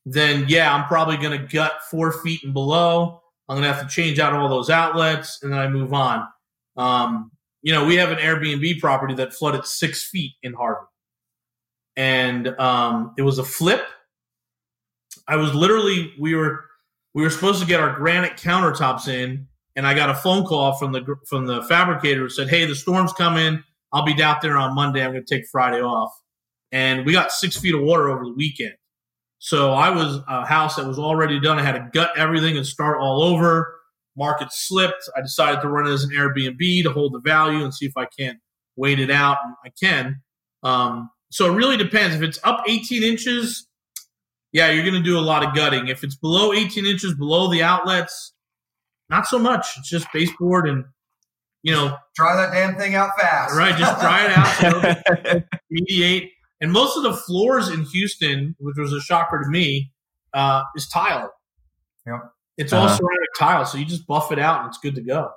[0.05, 3.21] then yeah, I'm probably going to gut four feet and below.
[3.47, 6.27] I'm going to have to change out all those outlets, and then I move on.
[6.77, 10.87] Um, you know, we have an Airbnb property that flooded six feet in Harvey
[11.95, 13.85] and um, it was a flip.
[15.27, 16.65] I was literally we were
[17.13, 20.73] we were supposed to get our granite countertops in, and I got a phone call
[20.73, 23.63] from the from the fabricator who said, "Hey, the storm's coming.
[23.91, 25.03] I'll be down there on Monday.
[25.03, 26.11] I'm going to take Friday off."
[26.71, 28.73] And we got six feet of water over the weekend.
[29.39, 31.59] So I was a house that was already done.
[31.59, 33.75] I had to gut everything and start all over.
[34.15, 35.09] Market slipped.
[35.17, 37.97] I decided to run it as an Airbnb to hold the value and see if
[37.97, 38.39] I can't
[38.75, 39.37] wait it out.
[39.43, 40.21] And I can.
[40.63, 42.15] Um, so it really depends.
[42.15, 43.67] If it's up 18 inches,
[44.51, 45.87] yeah, you're going to do a lot of gutting.
[45.87, 48.32] If it's below 18 inches, below the outlets,
[49.09, 49.67] not so much.
[49.77, 50.85] It's just baseboard and,
[51.61, 51.97] you know.
[52.15, 53.55] Dry that damn thing out fast.
[53.55, 53.75] Right.
[53.77, 55.43] Just dry it out.
[55.69, 56.31] mediate.
[56.61, 59.91] And most of the floors in Houston, which was a shocker to me,
[60.33, 61.33] uh, is tile.
[62.07, 62.33] Yep.
[62.57, 63.65] It's all uh, ceramic tile.
[63.65, 65.31] So you just buff it out and it's good to go.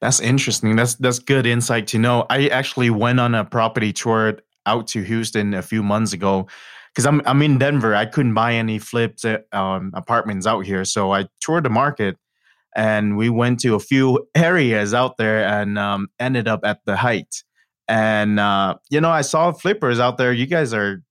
[0.00, 0.76] That's interesting.
[0.76, 2.26] That's that's good insight to know.
[2.30, 6.46] I actually went on a property tour out to Houston a few months ago
[6.92, 7.94] because I'm I'm in Denver.
[7.94, 12.16] I couldn't buy any flipped uh, um, apartments out here, so I toured the market
[12.76, 16.96] and we went to a few areas out there and um, ended up at the
[16.96, 17.42] Height.
[17.88, 20.32] And uh, you know, I saw flippers out there.
[20.32, 21.02] You guys are,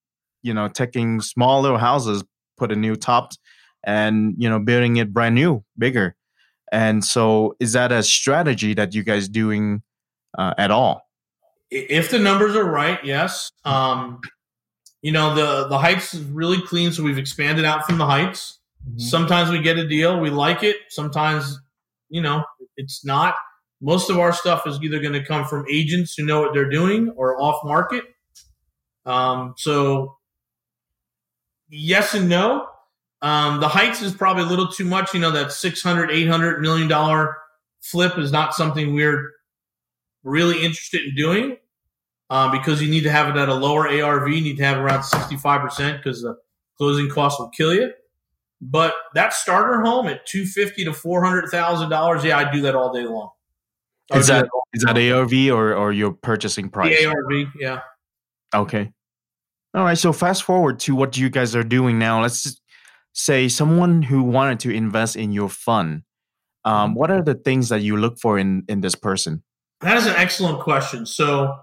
[0.43, 2.23] you know, taking small little houses,
[2.57, 3.31] put a new top,
[3.83, 6.15] and you know, building it brand new, bigger.
[6.71, 9.81] And so, is that a strategy that you guys doing
[10.37, 11.05] uh, at all?
[11.71, 13.51] if the numbers are right, yes.
[13.63, 14.21] Um,
[15.01, 18.59] you know the the heights is really clean, so we've expanded out from the heights.
[18.87, 18.99] Mm-hmm.
[18.99, 20.77] Sometimes we get a deal, we like it.
[20.89, 21.59] Sometimes,
[22.09, 22.43] you know,
[22.77, 23.35] it's not.
[23.81, 26.69] Most of our stuff is either going to come from agents who know what they're
[26.69, 28.03] doing or off market.
[29.05, 30.17] Um, so,
[31.69, 32.67] yes and no.
[33.21, 35.13] Um, the heights is probably a little too much.
[35.13, 37.35] You know, that 600, 800 million dollar
[37.81, 39.31] flip is not something we're
[40.23, 41.57] really interested in doing
[42.29, 44.27] uh, because you need to have it at a lower ARV.
[44.29, 46.35] You need to have around 65% because the
[46.77, 47.91] closing costs will kill you.
[48.67, 53.29] But that starter home at 250 to $400,000, yeah, I do that all day long.
[54.13, 56.95] Is that, that is that ARV or, or your purchasing price?
[56.97, 57.81] The ARV, yeah.
[58.53, 58.91] Okay.
[59.73, 59.97] All right.
[59.97, 62.21] So fast forward to what you guys are doing now.
[62.21, 62.59] Let's
[63.13, 66.03] say someone who wanted to invest in your fund.
[66.63, 69.43] Um, what are the things that you look for in in this person?
[69.81, 71.05] That is an excellent question.
[71.05, 71.59] So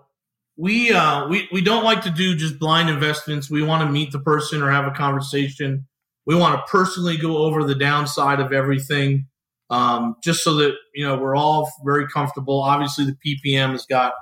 [0.57, 3.51] we uh, we we don't like to do just blind investments.
[3.51, 5.87] We want to meet the person or have a conversation.
[6.27, 9.27] We want to personally go over the downside of everything,
[9.71, 12.63] um, just so that you know we're all very comfortable.
[12.63, 14.13] Obviously, the PPM has got,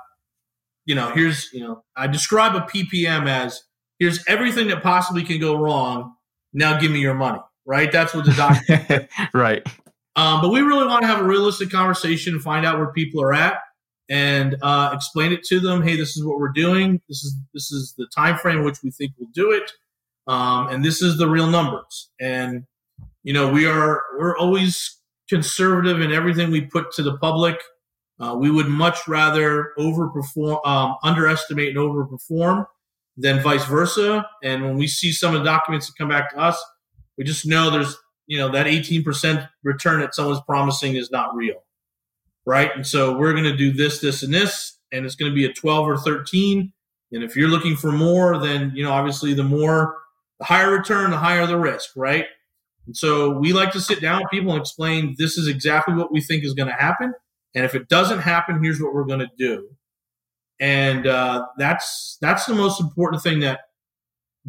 [0.85, 3.61] you know, here's you know I describe a PPM as
[3.99, 6.15] here's everything that possibly can go wrong.
[6.53, 7.39] Now give me your money.
[7.65, 7.91] Right?
[7.91, 9.07] That's what the doc.
[9.33, 9.65] right.
[10.15, 13.33] Um, but we really want to have a realistic conversation, find out where people are
[13.33, 13.59] at
[14.09, 15.81] and uh, explain it to them.
[15.81, 17.01] Hey, this is what we're doing.
[17.07, 19.71] This is this is the time frame which we think we'll do it,
[20.27, 22.09] um, and this is the real numbers.
[22.19, 22.65] And
[23.23, 27.57] you know, we are we're always conservative in everything we put to the public.
[28.19, 32.65] Uh, we would much rather overperform, um, underestimate and overperform
[33.17, 34.27] than vice versa.
[34.43, 36.61] And when we see some of the documents that come back to us,
[37.17, 41.63] we just know there's, you know, that 18% return that someone's promising is not real.
[42.45, 42.71] Right.
[42.75, 45.45] And so we're going to do this, this, and this, and it's going to be
[45.45, 46.73] a 12 or 13.
[47.11, 50.00] And if you're looking for more, then, you know, obviously the more,
[50.41, 51.91] the higher return, the higher the risk.
[51.95, 52.25] Right.
[52.87, 56.11] And so we like to sit down with people and explain this is exactly what
[56.11, 57.13] we think is going to happen.
[57.53, 59.69] And if it doesn't happen, here's what we're going to do.
[60.59, 63.61] And uh, that's that's the most important thing that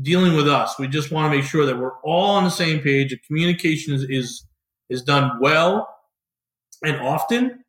[0.01, 0.79] dealing with us.
[0.79, 3.11] We just want to make sure that we're all on the same page.
[3.11, 4.47] The communication is is,
[4.89, 5.89] is done well
[6.83, 7.65] and often.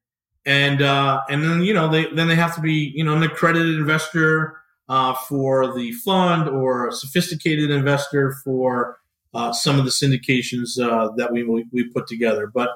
[0.46, 3.24] And uh, and then you know they then they have to be you know an
[3.24, 4.58] accredited investor
[4.90, 8.98] uh, for the fund or a sophisticated investor for
[9.34, 12.48] uh, some of the syndications uh, that we, we, we put together.
[12.48, 12.70] But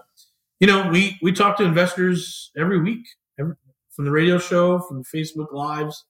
[0.60, 3.06] you know, we we talk to investors every week,
[3.40, 3.56] every,
[3.92, 6.06] from the radio show, from the Facebook lives.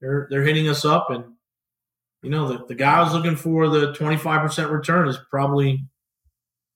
[0.00, 1.24] They're they're hitting us up, and
[2.22, 5.84] you know, the the guy who's looking for the twenty five percent return is probably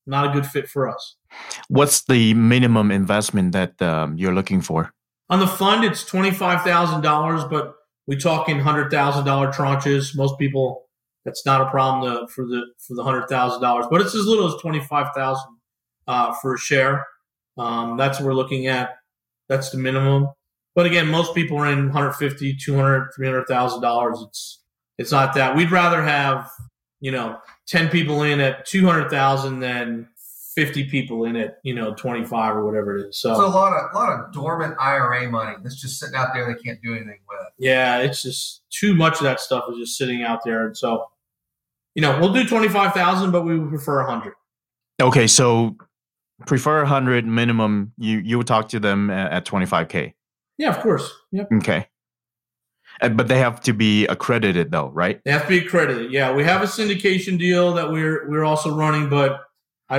[0.07, 1.17] not a good fit for us.
[1.69, 4.93] What's the minimum investment that um, you're looking for?
[5.31, 7.75] On the fund, it's twenty five thousand dollars, but
[8.07, 10.17] we talk in hundred thousand dollar tranches.
[10.17, 10.85] Most people
[11.25, 14.27] that's not a problem to, for the for the hundred thousand dollars, but it's as
[14.27, 15.57] little as twenty five thousand
[16.07, 17.07] uh, for a share.
[17.57, 18.97] Um, that's what we're looking at.
[19.49, 20.29] That's the minimum.
[20.75, 24.19] But again, most people are in 150, 200, 300,000 dollars.
[24.27, 24.61] It's
[24.99, 25.57] it's not that.
[25.57, 26.51] We'd rather have
[27.01, 27.39] you know
[27.69, 30.09] 10 people in at 200,000 than
[30.55, 33.19] 50 people in it, you know 25 or whatever it is.
[33.19, 36.29] So, so a lot of a lot of dormant IRA money that's just sitting out
[36.35, 37.49] there they can't do anything with.
[37.59, 41.09] Yeah, it's just too much of that stuff is just sitting out there, and so
[41.95, 44.35] you know, we'll do 25,000, but we would prefer 100.
[45.01, 45.77] Okay, so
[46.47, 47.93] prefer 100 minimum.
[47.99, 50.13] You you would talk to them at 25k.
[50.59, 51.13] Yeah, of course.
[51.33, 51.49] Yep.
[51.55, 51.89] Okay.
[53.01, 55.21] But they have to be accredited though, right?
[55.25, 56.13] They have to be accredited.
[56.13, 59.41] Yeah, we have a syndication deal that we're we're also running, but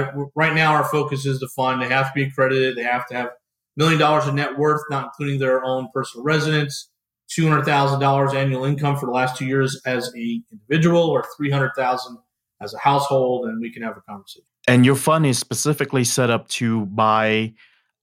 [0.02, 1.82] I, right now our focus is the fund.
[1.82, 2.76] They have to be accredited.
[2.76, 3.30] They have to have
[3.78, 6.90] million dollars in net worth, not including their own personal residence
[7.28, 11.26] two hundred thousand dollars annual income for the last two years as a individual, or
[11.36, 12.18] three hundred thousand
[12.62, 14.46] as a household, and we can have a conversation.
[14.68, 17.54] And your fund is specifically set up to buy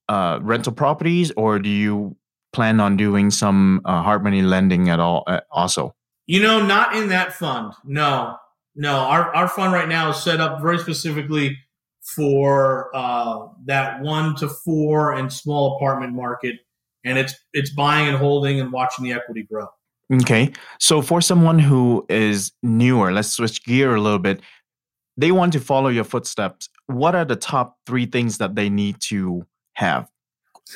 [0.08, 2.16] uh, rental properties, or do you
[2.52, 5.24] plan on doing some uh, hard money lending at all?
[5.26, 5.94] Uh, also,
[6.26, 7.72] you know, not in that fund.
[7.84, 8.36] No,
[8.74, 8.94] no.
[8.94, 11.58] Our our fund right now is set up very specifically
[12.02, 16.56] for uh, that one to four and small apartment market
[17.04, 19.66] and it's it's buying and holding and watching the equity grow.
[20.12, 20.52] Okay.
[20.78, 24.40] So for someone who is newer, let's switch gear a little bit.
[25.16, 26.68] They want to follow your footsteps.
[26.86, 30.08] What are the top 3 things that they need to have?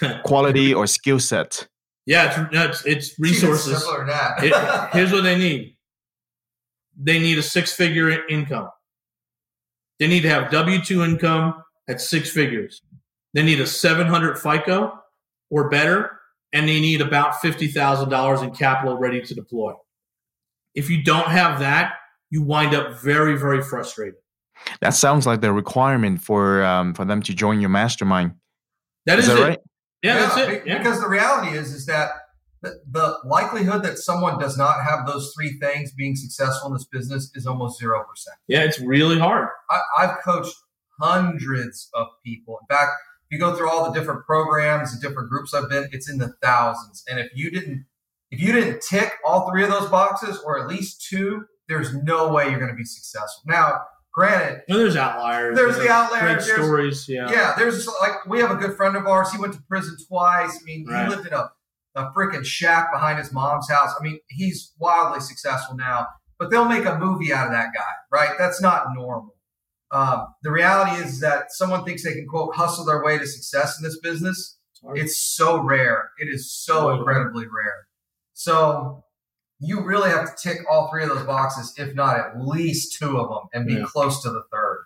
[0.24, 1.68] Quality or skill set?
[2.06, 3.84] Yeah, it's, it's, it's resources.
[4.38, 5.76] it, here's what they need.
[6.98, 8.70] They need a six-figure income.
[9.98, 12.82] They need to have W-2 income at six figures.
[13.34, 14.92] They need a 700 FICO
[15.50, 16.16] or better
[16.52, 19.74] and they need about $50,000 in capital ready to deploy.
[20.74, 21.94] If you don't have that,
[22.30, 24.14] you wind up very, very frustrated.
[24.80, 28.32] That sounds like the requirement for um, for them to join your mastermind.
[29.04, 29.48] That is, is that it.
[29.48, 29.58] right?
[30.02, 30.66] Yeah, yeah, that's it.
[30.66, 30.78] Yeah.
[30.78, 32.10] Because the reality is, is that
[32.90, 37.30] the, likelihood that someone does not have those three things being successful in this business
[37.34, 38.36] is almost zero percent.
[38.48, 39.48] Yeah, it's really hard.
[39.70, 40.54] I, I've coached
[41.00, 42.58] hundreds of people.
[42.62, 42.92] In fact,
[43.28, 46.18] if you go through all the different programs and different groups I've been, it's in
[46.18, 47.02] the thousands.
[47.08, 47.86] And if you didn't,
[48.30, 52.32] if you didn't tick all three of those boxes or at least two, there's no
[52.32, 53.42] way you're going to be successful.
[53.46, 53.80] Now,
[54.14, 55.56] granted, well, there's outliers.
[55.56, 56.46] There's, the outliers.
[56.46, 57.08] Great stories.
[57.08, 57.30] Yeah.
[57.30, 57.54] Yeah.
[57.58, 59.32] There's like, we have a good friend of ours.
[59.32, 60.58] He went to prison twice.
[60.60, 61.04] I mean, right.
[61.04, 61.50] he lived in a,
[61.96, 63.92] a freaking shack behind his mom's house.
[63.98, 66.06] I mean, he's wildly successful now,
[66.38, 68.36] but they'll make a movie out of that guy, right?
[68.38, 69.34] That's not normal.
[69.90, 73.78] Um, the reality is that someone thinks they can quote hustle their way to success
[73.78, 74.58] in this business.
[74.94, 76.10] It's so rare.
[76.18, 77.88] It is so incredibly rare.
[78.34, 79.04] So
[79.58, 83.18] you really have to tick all three of those boxes, if not at least two
[83.18, 83.84] of them, and be yeah.
[83.86, 84.84] close to the third.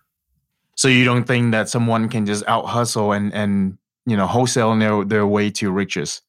[0.77, 3.77] So you don't think that someone can just out hustle and and
[4.07, 6.23] you know wholesale their their way to riches?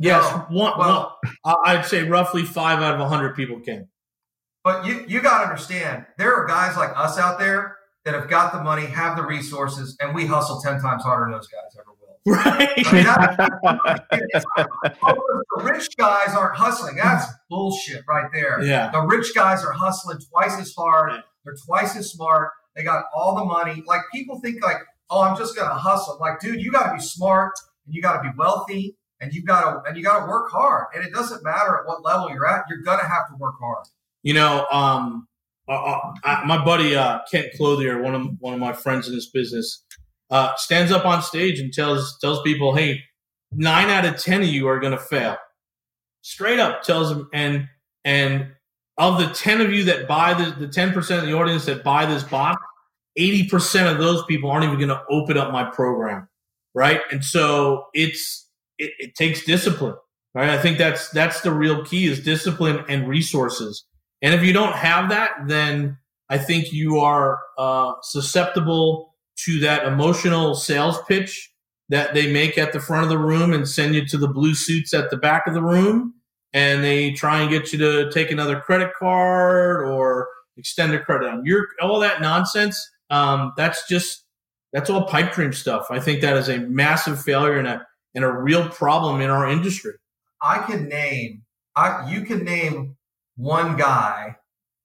[0.00, 0.46] Yes, no.
[0.48, 3.88] one, well, one, I'd say roughly five out of a hundred people can.
[4.64, 7.76] But you you got to understand, there are guys like us out there
[8.06, 11.32] that have got the money, have the resources, and we hustle 10 times harder than
[11.32, 11.96] those guys ever will.
[12.26, 12.72] Right.
[12.76, 13.04] I mean,
[15.56, 16.96] the rich guys aren't hustling.
[16.96, 18.62] That's bullshit right there.
[18.62, 18.90] Yeah.
[18.90, 21.12] The rich guys are hustling twice as hard.
[21.44, 22.50] They're twice as smart.
[22.76, 23.82] They got all the money.
[23.86, 24.78] Like people think like,
[25.08, 26.18] oh, I'm just gonna hustle.
[26.20, 27.52] Like, dude, you got to be smart
[27.86, 30.50] and you got to be wealthy and you've got to and you got to work
[30.50, 30.86] hard.
[30.94, 33.86] And it doesn't matter at what level you're at, you're gonna have to work hard.
[34.22, 35.26] You know, um,
[35.68, 39.30] uh, uh, my buddy uh, Kent Clothier, one of one of my friends in this
[39.30, 39.84] business,
[40.30, 43.02] uh, stands up on stage and tells tells people, "Hey,
[43.52, 45.36] nine out of ten of you are to fail."
[46.22, 47.68] Straight up tells them, and
[48.04, 48.48] and
[48.98, 51.84] of the ten of you that buy the the ten percent of the audience that
[51.84, 52.60] buy this box,
[53.16, 56.28] eighty percent of those people aren't even going to open up my program,
[56.74, 57.00] right?
[57.10, 58.49] And so it's
[58.80, 59.94] it, it takes discipline,
[60.34, 60.48] right?
[60.50, 63.84] I think that's that's the real key is discipline and resources.
[64.22, 69.14] And if you don't have that, then I think you are uh, susceptible
[69.44, 71.50] to that emotional sales pitch
[71.88, 74.54] that they make at the front of the room and send you to the blue
[74.54, 76.14] suits at the back of the room.
[76.52, 81.28] And they try and get you to take another credit card or extend a credit
[81.28, 82.90] on your all that nonsense.
[83.08, 84.24] Um, that's just
[84.72, 85.86] that's all pipe dream stuff.
[85.90, 89.48] I think that is a massive failure and a and a real problem in our
[89.48, 89.94] industry.
[90.42, 91.42] I could name
[91.76, 92.96] I you could name
[93.36, 94.36] one guy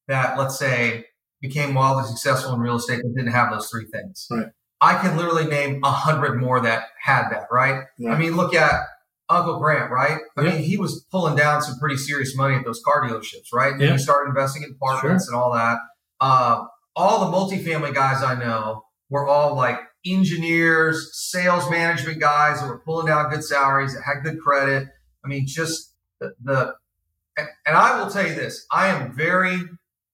[0.07, 1.05] that let's say
[1.41, 4.28] became wildly successful in real estate that didn't have those three things.
[4.32, 4.47] Right.
[4.82, 7.84] I can literally name a hundred more that had that, right?
[7.97, 8.11] Yeah.
[8.11, 8.82] I mean, look at
[9.30, 10.19] Uncle Grant, right?
[10.38, 10.51] I Yeah.
[10.51, 13.73] mean, he was pulling down some pretty serious money at those car dealerships, right?
[13.73, 13.91] And Yeah.
[13.93, 15.78] he started investing in apartments and all that.
[16.19, 16.65] Uh,
[16.95, 22.80] all the multifamily guys I know were all like engineers, sales management guys that were
[22.80, 24.88] pulling down good salaries, that had good credit.
[25.24, 26.76] I mean, just the, the
[27.38, 29.60] and, I will tell you this: I am very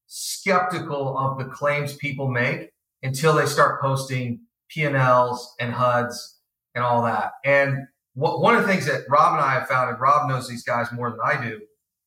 [0.07, 2.71] skeptical of the claims people make
[3.03, 7.33] until they start posting P and HUDs and all that.
[7.45, 10.63] And one of the things that Rob and I have found, and Rob knows these
[10.63, 11.61] guys more than I do,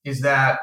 [0.05, 0.61] is that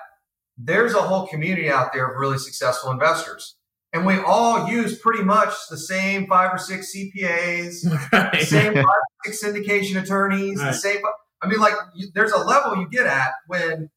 [0.58, 3.56] there's a whole community out there of really successful investors.
[3.94, 8.86] And we all use pretty much the same five or six CPAs, the same five
[8.86, 11.02] or six syndication attorneys, the same.
[11.42, 13.90] I mean, like, you, there's a level you get at when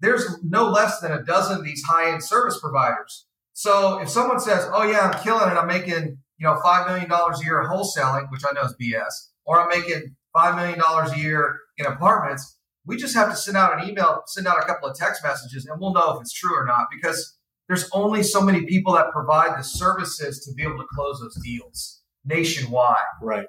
[0.00, 3.26] there's no less than a dozen of these high end service providers.
[3.52, 5.58] So if someone says, "Oh yeah, I'm killing it.
[5.58, 8.74] I'm making you know five million dollars a year in wholesaling," which I know is
[8.80, 13.36] BS, or I'm making five million dollars a year in apartments, we just have to
[13.36, 16.20] send out an email, send out a couple of text messages, and we'll know if
[16.20, 17.36] it's true or not because
[17.68, 21.36] there's only so many people that provide the services to be able to close those
[21.42, 22.96] deals nationwide.
[23.22, 23.46] Right.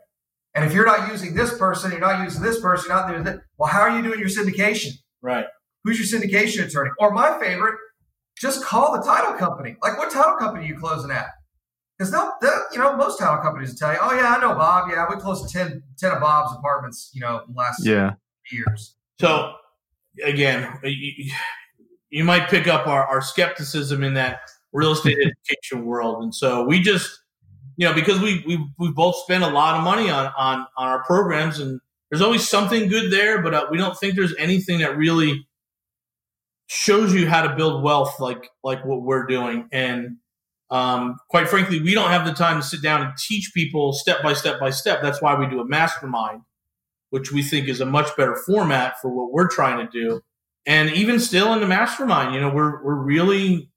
[0.53, 3.23] And if you're not using this person, you're not using this person, you're not doing
[3.23, 3.39] that.
[3.57, 4.91] Well, how are you doing your syndication?
[5.21, 5.45] Right.
[5.83, 6.91] Who's your syndication attorney?
[6.99, 7.75] Or my favorite,
[8.39, 9.75] just call the title company.
[9.81, 11.27] Like, what title company are you closing at?
[11.97, 14.53] Because they'll, they'll, you know, most title companies will tell you, oh, yeah, I know
[14.55, 14.89] Bob.
[14.89, 18.13] Yeah, we closed 10, 10 of Bob's apartments, you know, in the last Yeah.
[18.51, 18.95] years.
[19.19, 19.53] So
[20.23, 20.77] again,
[22.17, 24.41] you, might pick up our, our skepticism in that
[24.73, 25.17] real estate
[25.49, 27.19] education world, and so we just,
[27.77, 30.87] you know, because we we we both spend a lot of money on on on
[30.87, 34.79] our programs, and there's always something good there, but uh, we don't think there's anything
[34.79, 35.47] that really
[36.67, 40.17] shows you how to build wealth like like what we're doing, and
[40.71, 44.23] um, quite frankly, we don't have the time to sit down and teach people step
[44.23, 45.01] by step by step.
[45.01, 46.41] That's why we do a mastermind
[47.15, 50.21] which we think is a much better format for what we're trying to do.
[50.67, 53.69] And even still in the mastermind, you know, we're we're really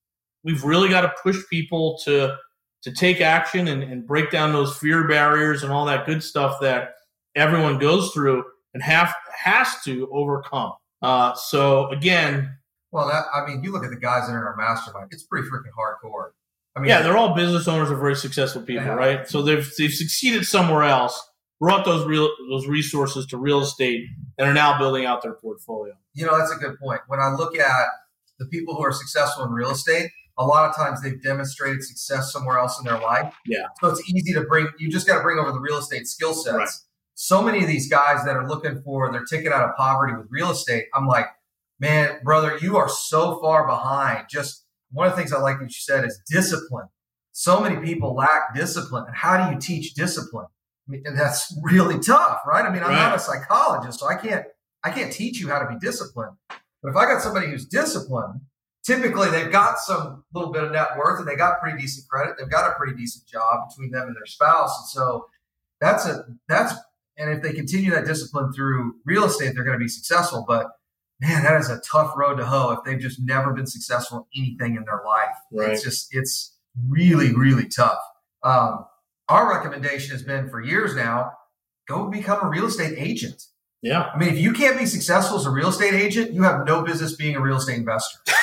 [0.45, 2.35] we've really got to push people to
[2.83, 6.59] to take action and, and break down those fear barriers and all that good stuff
[6.61, 6.95] that
[7.35, 10.73] everyone goes through and have has to overcome.
[11.03, 12.57] Uh, so again,
[12.93, 15.25] Well, that, I mean, you look at the guys that are in our mastermind, it's
[15.25, 16.31] pretty freaking hardcore.
[16.77, 18.95] I mean, yeah, they're all business owners of very successful people, Yeah.
[18.95, 19.29] right?
[19.29, 21.21] So they've they've succeeded somewhere else,
[21.61, 24.05] brought those real those resources to real estate,
[24.39, 25.95] and are now building out their portfolio.
[26.15, 27.01] you know, that's a good point.
[27.07, 27.87] When I look at
[28.39, 32.33] the people who are successful in real estate, a lot of times they've demonstrated success
[32.33, 33.35] somewhere else in their life.
[33.47, 33.67] Yeah.
[33.81, 36.35] So it's easy to bring, you just got to bring over the real estate skill
[36.35, 36.57] sets.
[36.57, 36.69] Right.
[37.15, 40.27] So many of these guys that are looking for their ticket out of poverty with
[40.31, 41.27] real estate, I'm like,
[41.81, 44.27] man, brother, you are so far behind.
[44.31, 46.87] Just one of the things I like that you said is discipline.
[47.33, 49.05] So many people lack discipline.
[49.09, 50.47] And how do you teach discipline?
[50.89, 52.65] Mean, and that's really tough, right?
[52.65, 54.47] I mean, I'm not a psychologist, so I can't
[54.83, 56.37] I can't teach you how to be disciplined.
[56.83, 58.41] But if I got somebody who's disciplined,
[58.85, 62.37] typically they've got some little bit of net worth and they got pretty decent credit.
[62.39, 64.79] They've got a pretty decent job between them and their spouse.
[64.81, 65.27] And so
[65.81, 66.75] that's a that's
[67.19, 70.45] and if they continue that discipline through real estate, they're going to be successful.
[70.47, 70.69] But
[71.21, 74.45] man, that is a tough road to hoe if they've just never been successful in
[74.45, 75.37] anything in their life.
[75.53, 75.71] Right.
[75.73, 76.57] It's just it's
[76.89, 77.99] really, really tough.
[78.43, 78.87] Um,
[79.29, 81.33] our recommendation has been for years now,
[81.87, 83.43] go become a real estate agent.
[83.83, 84.11] Yeah.
[84.13, 86.83] I mean, if you can't be successful as a real estate agent, you have no
[86.83, 88.19] business being a real estate investor.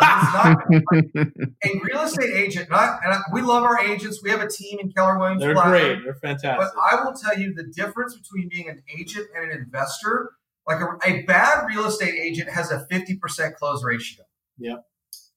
[0.00, 4.20] not, a real estate agent, not, and we love our agents.
[4.22, 5.40] We have a team in Keller Williams.
[5.40, 6.00] They're great.
[6.04, 6.58] They're fantastic.
[6.58, 10.32] But I will tell you the difference between being an agent and an investor.
[10.66, 14.24] Like a, a bad real estate agent has a 50% close ratio.
[14.58, 14.84] Yep.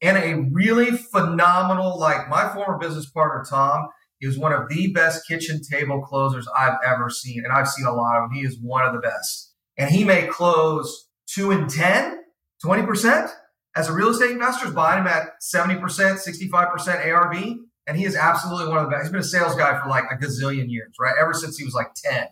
[0.01, 3.87] And a really phenomenal, like my former business partner, Tom,
[4.21, 7.43] is one of the best kitchen table closers I've ever seen.
[7.43, 8.37] And I've seen a lot of them.
[8.37, 9.53] He is one of the best.
[9.77, 12.23] And he may close two and 10,
[12.63, 13.31] 20%
[13.75, 17.57] as a real estate investor is buying him at 70%, 65% ARV.
[17.85, 19.03] And he is absolutely one of the best.
[19.03, 21.15] He's been a sales guy for like a gazillion years, right?
[21.19, 22.27] Ever since he was like 10.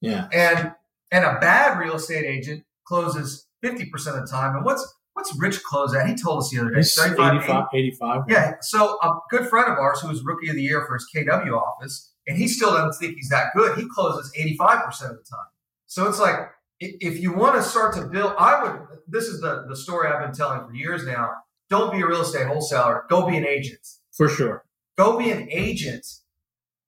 [0.00, 0.28] Yeah.
[0.32, 0.72] And
[1.12, 4.56] and a bad real estate agent closes 50% of the time.
[4.56, 6.06] And what's what's Rich close at?
[6.08, 6.78] He told us the other day.
[6.78, 8.22] He's 85, 85.
[8.28, 8.54] Yeah.
[8.60, 11.52] So a good friend of ours who was rookie of the year for his KW
[11.52, 13.78] office, and he still doesn't think he's that good.
[13.78, 15.46] He closes 85% of the time.
[15.86, 16.36] So it's like
[16.80, 18.80] if you want to start to build, I would.
[19.06, 21.30] This is the the story I've been telling for years now.
[21.70, 23.04] Don't be a real estate wholesaler.
[23.08, 23.86] Go be an agent.
[24.12, 24.64] For sure.
[24.98, 26.06] Go be an agent.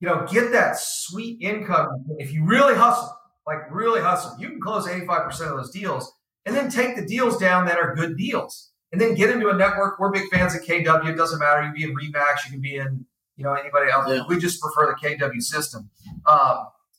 [0.00, 1.88] You know, get that sweet income.
[2.18, 3.16] If you really hustle,
[3.46, 6.12] like really hustle, you can close 85% of those deals
[6.47, 8.70] and then take the deals down that are good deals.
[8.92, 9.99] And then get into a network.
[9.99, 11.09] We're big fans of KW.
[11.09, 11.62] It doesn't matter.
[11.62, 12.45] You can be in Remax.
[12.45, 13.05] You can be in,
[13.36, 14.09] you know, anybody else.
[14.09, 14.22] Yeah.
[14.28, 15.90] We just prefer the KW system.
[16.26, 16.59] Um,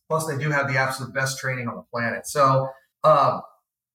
[0.10, 2.28] plus, they do have the absolute best training on the planet.
[2.28, 2.70] So,
[3.06, 3.44] um,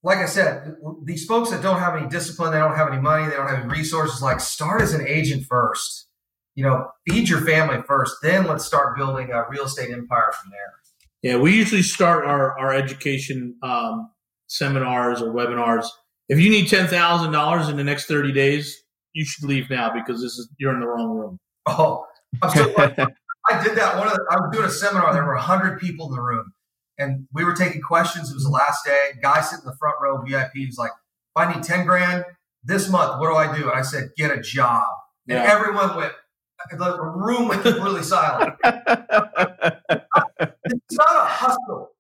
[0.03, 3.29] like I said, these folks that don't have any discipline, they don't have any money,
[3.29, 6.07] they don't have any resources, like start as an agent first.
[6.55, 10.51] You know, feed your family first, then let's start building a real estate empire from
[10.51, 10.73] there.
[11.23, 14.11] Yeah, we usually start our, our education um,
[14.51, 15.87] seminars or webinars.
[16.29, 18.83] If you need ten thousand dollars in the next thirty days,
[19.13, 21.39] you should leave now because this is you're in the wrong room.
[21.67, 22.05] Oh,
[22.55, 25.13] so I did that one of the, I was doing a seminar.
[25.13, 26.53] There were hundred people in the room,
[26.99, 28.31] and we were taking questions.
[28.31, 29.11] It was the last day.
[29.23, 30.93] Guy sitting in the front row, VIP, was like,
[31.37, 32.25] "If I need ten grand
[32.65, 34.85] this month, what do I do?" And I said, "Get a job."
[35.29, 35.53] And Yeah.
[35.53, 36.13] everyone went.
[36.77, 38.55] The room went completely silent.
[40.73, 41.91] It's not a hustle.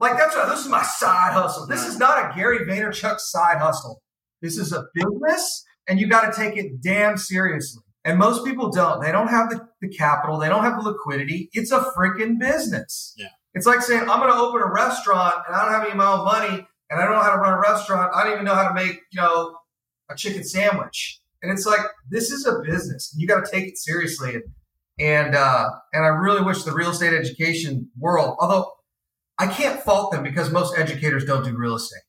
[0.00, 1.66] Like that's what, this is my side hustle.
[1.66, 4.02] This is not a Gary Vaynerchuk side hustle.
[4.42, 7.82] This is a business, and you got to take it damn seriously.
[8.04, 9.00] And most people don't.
[9.00, 10.38] They don't have the, the capital.
[10.38, 11.48] They don't have the liquidity.
[11.52, 13.14] It's a freaking business.
[13.16, 13.28] Yeah.
[13.54, 15.96] It's like saying I'm going to open a restaurant and I don't have any of
[15.96, 18.12] my own money and I don't know how to run a restaurant.
[18.14, 19.56] I don't even know how to make you know
[20.10, 21.20] a chicken sandwich.
[21.42, 21.80] And it's like
[22.10, 23.12] this is a business.
[23.12, 24.34] And you got to take it seriously.
[24.34, 24.42] And
[24.98, 28.70] and uh, and I really wish the real estate education world, although
[29.38, 32.02] I can't fault them because most educators don't do real estate,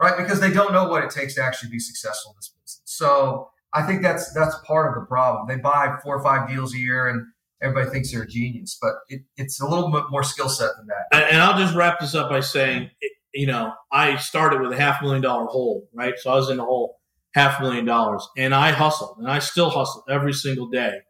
[0.00, 0.16] right?
[0.16, 2.82] Because they don't know what it takes to actually be successful in this business.
[2.84, 5.46] So I think that's that's part of the problem.
[5.48, 7.26] They buy four or five deals a year, and
[7.60, 10.86] everybody thinks they're a genius, but it, it's a little bit more skill set than
[10.86, 11.06] that.
[11.12, 12.90] And, and I'll just wrap this up by saying,
[13.34, 16.14] you know, I started with a half million dollar hole, right?
[16.18, 17.00] So I was in the hole
[17.34, 21.00] half million dollars, and I hustled, and I still hustle every single day,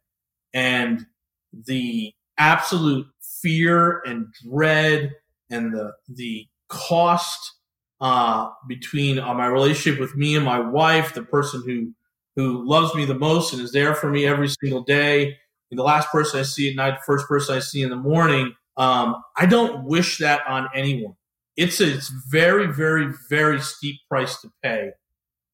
[0.53, 1.07] and
[1.53, 3.07] the absolute
[3.41, 5.13] fear and dread
[5.51, 7.55] and the the cost
[8.01, 11.93] uh, between uh, my relationship with me and my wife, the person who
[12.37, 15.37] who loves me the most and is there for me every single day,
[15.73, 18.55] the last person I see at night, the first person I see in the morning.
[18.77, 21.15] Um, I don't wish that on anyone.
[21.57, 24.93] It's a it's very very very steep price to pay,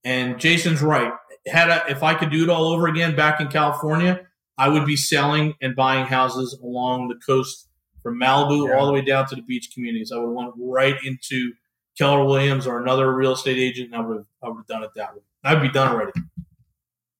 [0.04, 1.12] and Jason's right.
[1.46, 4.20] Had if I could do it all over again back in California,
[4.58, 7.68] I would be selling and buying houses along the coast
[8.04, 8.76] from Malibu Yeah.
[8.76, 10.12] all the way down to the beach communities.
[10.12, 11.52] I would have went right into
[11.98, 14.82] Keller Williams or another real estate agent, and I would have, I would have done
[14.84, 15.22] it that way.
[15.42, 16.12] I'd be done already.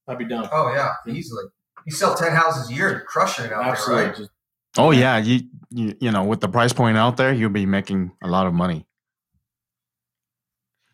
[0.07, 0.49] I'd be done.
[0.53, 1.45] Oh yeah, easily.
[1.87, 4.03] You sell ten houses a year, you're crushing it out Absolutely.
[4.05, 4.19] there, right?
[4.19, 4.31] Just-
[4.79, 8.13] oh yeah, you, you you know with the price point out there, you'll be making
[8.23, 8.87] a lot of money.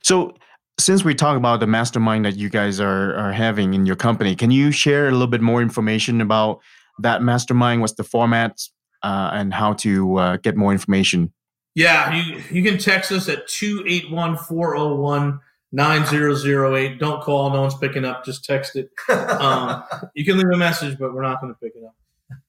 [0.03, 0.35] So
[0.79, 4.35] since we talk about the mastermind that you guys are are having in your company,
[4.37, 6.61] can you share a little bit more information about
[7.01, 7.81] that mastermind?
[7.81, 8.59] What's the format
[9.03, 11.33] uh, and how to uh, get more information?
[11.75, 15.41] Yeah, you, you can text us at 281 401
[15.73, 16.99] 9008.
[16.99, 18.25] Don't call, no one's picking up.
[18.25, 18.91] Just text it.
[19.11, 19.85] Um,
[20.15, 21.95] you can leave a message, but we're not going to pick it up.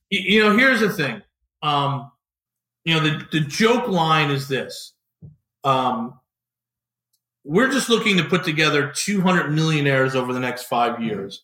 [0.09, 1.21] You, you know, here's the thing.
[1.61, 2.11] Um,
[2.83, 4.93] you know, the, the joke line is this.
[5.63, 6.19] Um,
[7.43, 11.43] we're just looking to put together 200 millionaires over the next five years.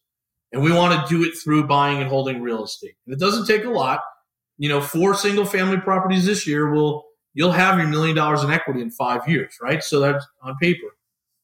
[0.51, 2.95] And we want to do it through buying and holding real estate.
[3.05, 4.01] And it doesn't take a lot.
[4.57, 8.51] You know, four single family properties this year will, you'll have your million dollars in
[8.51, 9.83] equity in five years, right?
[9.83, 10.87] So that's on paper.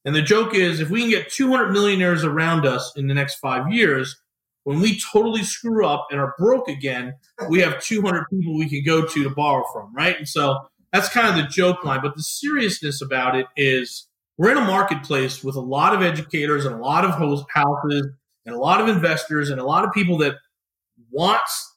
[0.06, 3.36] And the joke is if we can get 200 millionaires around us in the next
[3.36, 4.20] five years,
[4.64, 7.14] when we totally screw up and are broke again,
[7.50, 10.18] we have 200 people we can go to to borrow from, right?
[10.18, 10.58] And so
[10.92, 12.02] that's kind of the joke line.
[12.02, 14.08] But the seriousness about it is
[14.38, 17.12] we're in a marketplace with a lot of educators and a lot of
[17.54, 18.08] houses
[18.46, 20.36] and a lot of investors and a lot of people that
[21.12, 21.73] wants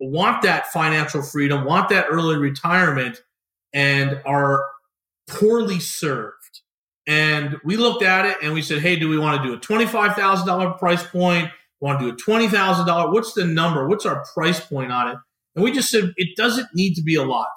[0.00, 3.22] want that financial freedom, want that early retirement,
[3.72, 4.64] and are
[5.28, 6.60] poorly served.
[7.06, 9.58] And we looked at it and we said, hey, do we want to do a
[9.58, 11.50] $25,000 price point?
[11.80, 13.12] Want to do a $20,000?
[13.12, 13.86] What's the number?
[13.86, 15.18] What's our price point on it?
[15.54, 17.48] And we just said, it doesn't need to be a lot.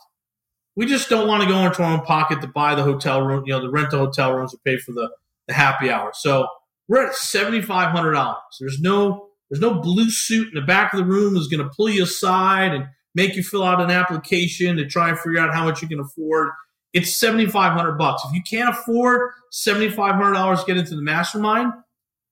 [0.76, 3.44] We just don't want to go into our own pocket to buy the hotel room,
[3.46, 5.10] you know, to rent the hotel rooms or pay for the,
[5.48, 6.12] the happy hour.
[6.14, 6.48] So
[6.88, 8.36] we're at $7,500.
[8.60, 11.72] There's no, there's no blue suit in the back of the room that's going to
[11.76, 12.86] pull you aside and
[13.16, 16.00] make you fill out an application to try and figure out how much you can
[16.00, 16.50] afford.
[16.94, 18.24] It's 7500 bucks.
[18.26, 21.74] If you can't afford $7,500 to get into the mastermind,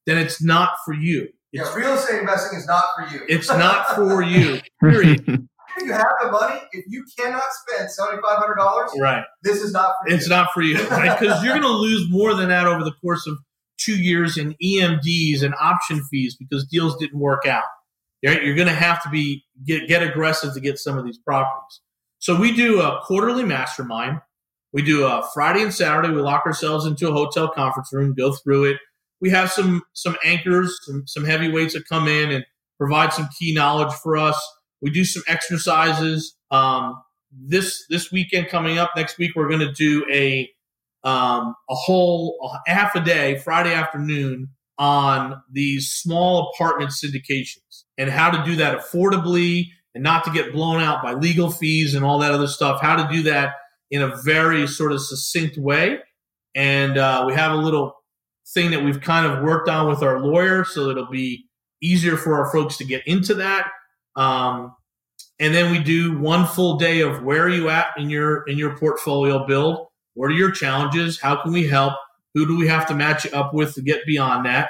[0.06, 1.28] then it's not for you.
[1.52, 3.22] Yeah, real estate investing is not for you.
[3.30, 4.60] It's not for you.
[4.82, 5.48] Period.
[5.78, 9.26] If you have the money, if you cannot spend seventy five hundred dollars, right?
[9.44, 10.30] This is not for It's you.
[10.30, 11.20] not for you, right?
[11.20, 13.38] Because you're going to lose more than that over the course of
[13.78, 17.64] two years in EMDs and option fees because deals didn't work out.
[18.26, 18.44] Right?
[18.44, 21.82] You're going to have to be get get aggressive to get some of these properties.
[22.20, 24.20] So we do a quarterly mastermind.
[24.74, 26.10] We do a Friday and Saturday.
[26.10, 28.78] We lock ourselves into a hotel conference room, go through it.
[29.22, 32.46] We have some some anchors, some some heavyweights that come in and
[32.78, 34.38] provide some key knowledge for us.
[34.82, 36.36] We do some exercises.
[36.52, 37.02] Um,
[37.32, 40.50] this this weekend coming up next week, we're going to do a
[41.06, 42.38] um, a whole
[42.68, 48.58] a half a day Friday afternoon on these small apartment syndications and how to do
[48.58, 52.48] that affordably and not to get blown out by legal fees and all that other
[52.48, 52.82] stuff.
[52.82, 53.54] How to do that
[53.92, 56.00] in a very sort of succinct way.
[56.56, 57.96] And uh, we have a little
[58.54, 61.46] thing that we've kind of worked on with our lawyer so it'll be
[61.82, 63.68] easier for our folks to get into that.
[64.16, 64.76] Um,
[65.40, 68.58] and then we do one full day of where are you at in your in
[68.58, 71.94] your portfolio build what are your challenges how can we help
[72.34, 74.70] who do we have to match up with to get beyond that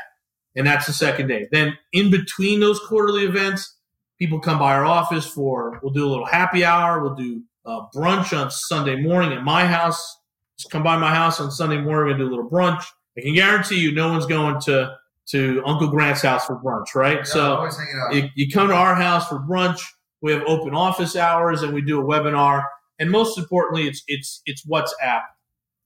[0.55, 3.77] and that's the second day then in between those quarterly events
[4.19, 7.81] people come by our office for we'll do a little happy hour we'll do uh,
[7.95, 10.19] brunch on sunday morning at my house
[10.57, 12.83] just come by my house on sunday morning and do a little brunch
[13.17, 14.93] i can guarantee you no one's going to
[15.27, 18.13] to uncle grant's house for brunch right Yeah, so always hanging out.
[18.13, 19.81] you, you come to our house for brunch.
[20.21, 22.63] We have open office hours, and we do a webinar.
[22.99, 25.21] And most importantly, it's it's it's WhatsApp.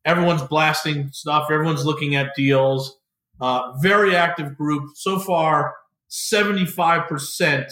[0.06, 1.50] Everyone's blasting stuff.
[1.52, 2.98] Everyone's looking at deals.
[3.42, 5.76] Uh, very active group so far.
[6.08, 7.72] Seventy five percent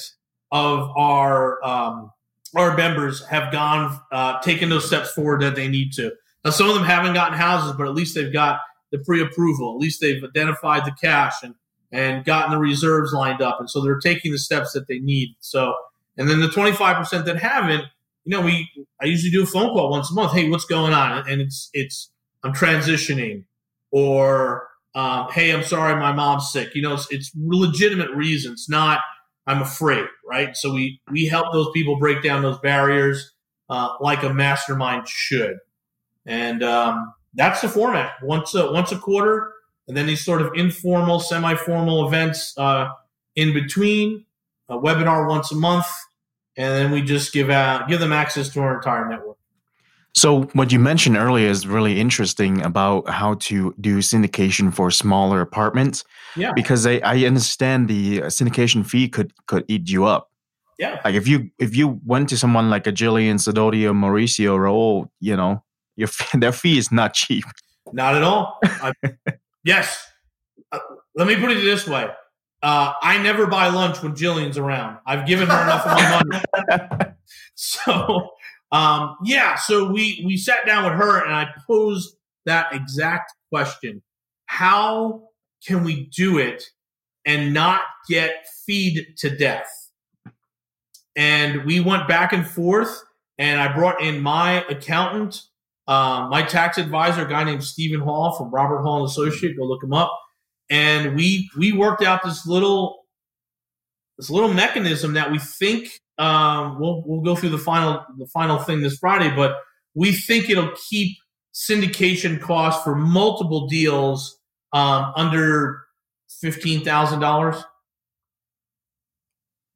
[0.51, 2.11] of our um,
[2.55, 6.11] our members have gone uh, taken those steps forward that they need to.
[6.45, 8.59] Now, some of them haven't gotten houses, but at least they've got
[8.91, 9.75] the pre approval.
[9.75, 11.55] At least they've identified the cash and
[11.91, 15.35] and gotten the reserves lined up, and so they're taking the steps that they need.
[15.39, 15.73] So,
[16.17, 17.83] and then the twenty five percent that haven't,
[18.23, 18.69] you know, we
[19.01, 20.33] I usually do a phone call once a month.
[20.33, 21.29] Hey, what's going on?
[21.29, 22.11] And it's it's
[22.43, 23.43] I'm transitioning,
[23.91, 26.75] or um, hey, I'm sorry, my mom's sick.
[26.75, 29.01] You know, it's it's legitimate reasons, not
[29.45, 30.55] I'm afraid, right?
[30.55, 33.31] So we we help those people break down those barriers
[33.69, 35.57] uh, like a mastermind should,
[36.25, 38.13] and um, that's the format.
[38.23, 39.51] Once a once a quarter,
[39.87, 42.89] and then these sort of informal, semi-formal events uh,
[43.35, 44.25] in between.
[44.69, 45.85] A webinar once a month,
[46.57, 49.36] and then we just give out give them access to our entire network.
[50.17, 55.41] So what you mentioned earlier is really interesting about how to do syndication for smaller
[55.41, 56.03] apartments.
[56.35, 56.53] Yeah.
[56.53, 60.31] Because I, I understand the syndication fee could could eat you up.
[60.79, 60.99] Yeah.
[61.05, 65.07] Like if you if you went to someone like a Jillian, Sidoti, or Mauricio Rauld,
[65.19, 65.63] you know,
[65.95, 67.45] your their fee is not cheap.
[67.93, 68.57] Not at all.
[68.63, 68.93] I,
[69.63, 70.03] yes.
[70.71, 70.79] Uh,
[71.13, 72.09] let me put it this way.
[72.63, 74.97] Uh, I never buy lunch when Jillian's around.
[75.05, 77.13] I've given her enough of my money.
[77.55, 78.29] So,
[78.71, 79.55] um, yeah.
[79.55, 82.15] So we we sat down with her and I posed
[82.45, 84.03] that exact question:
[84.47, 85.23] How
[85.65, 86.63] can we do it
[87.25, 89.69] and not get feed to death?
[91.15, 93.03] And we went back and forth,
[93.37, 95.41] and I brought in my accountant,
[95.87, 99.57] um, my tax advisor, a guy named Stephen Hall from Robert Hall and Associate.
[99.57, 100.11] Go look him up.
[100.69, 103.05] And we we worked out this little
[104.17, 108.57] this little mechanism that we think um, we'll we'll go through the final the final
[108.57, 109.57] thing this Friday, but
[109.93, 111.17] we think it'll keep
[111.53, 114.39] syndication costs for multiple deals
[114.73, 115.83] um, under
[116.29, 117.55] fifteen thousand dollars.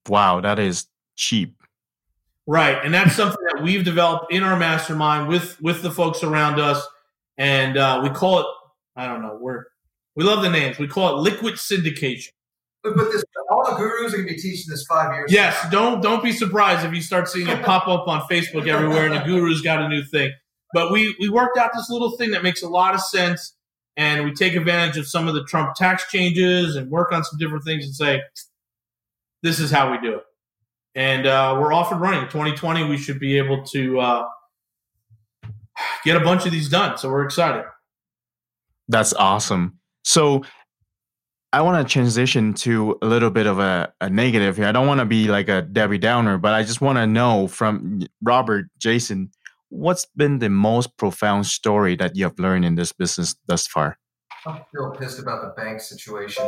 [0.07, 1.55] Wow, that is cheap.
[2.47, 6.59] Right, and that's something that we've developed in our mastermind with with the folks around
[6.59, 6.85] us,
[7.37, 8.45] and uh, we call it.
[8.95, 9.37] I don't know.
[9.39, 9.65] We're
[10.15, 10.79] we love the names.
[10.79, 12.29] We call it liquid syndication.
[12.83, 15.31] But, but this, all the gurus are going to be teaching this five years.
[15.31, 19.05] Yes, don't don't be surprised if you start seeing it pop up on Facebook everywhere,
[19.05, 20.31] and the guru's got a new thing.
[20.73, 23.55] But we we worked out this little thing that makes a lot of sense.
[23.97, 27.37] and we take advantage of some of the Trump tax changes and work on some
[27.37, 28.21] different things and say,
[29.43, 30.23] this is how we do it.
[30.95, 32.21] And uh, we're off and running.
[32.23, 34.25] 2020, we should be able to uh,
[36.03, 36.97] get a bunch of these done.
[36.97, 37.65] So we're excited.
[38.87, 39.79] That's awesome.
[40.03, 40.43] So
[41.53, 44.67] I want to transition to a little bit of a, a negative here.
[44.67, 47.47] I don't want to be like a Debbie Downer, but I just want to know
[47.47, 49.31] from Robert, Jason,
[49.67, 53.97] what's been the most profound story that you have learned in this business thus far?
[54.45, 56.43] I'm still pissed about the bank situation.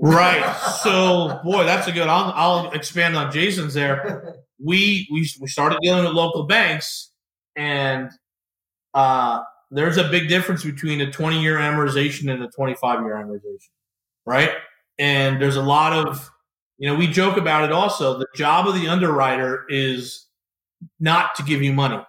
[0.00, 0.42] Right.
[0.82, 2.08] So, boy, that's a good.
[2.08, 4.36] I'll, I'll expand on Jason's there.
[4.64, 7.10] We we we started dealing with local banks,
[7.56, 8.10] and
[8.94, 9.40] uh,
[9.72, 13.70] there's a big difference between a 20 year amortization and a 25 year amortization,
[14.26, 14.50] right?
[14.98, 16.30] And there's a lot of,
[16.78, 18.18] you know, we joke about it also.
[18.18, 20.26] The job of the underwriter is
[21.00, 22.04] not to give you money,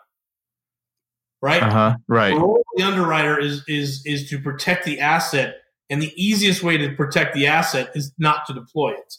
[1.41, 1.63] right?
[1.63, 1.95] Uh huh.
[2.07, 2.33] Right.
[2.33, 5.55] The role of the underwriter is is is to protect the asset,
[5.89, 9.13] and the easiest way to protect the asset is not to deploy it.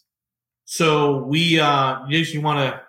[0.64, 2.80] So we, uh, Jason, you want to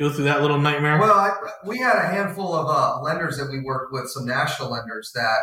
[0.00, 0.98] go through that little nightmare?
[0.98, 1.30] Well, I,
[1.64, 5.38] we had a handful of uh, lenders that we worked with, some national lenders that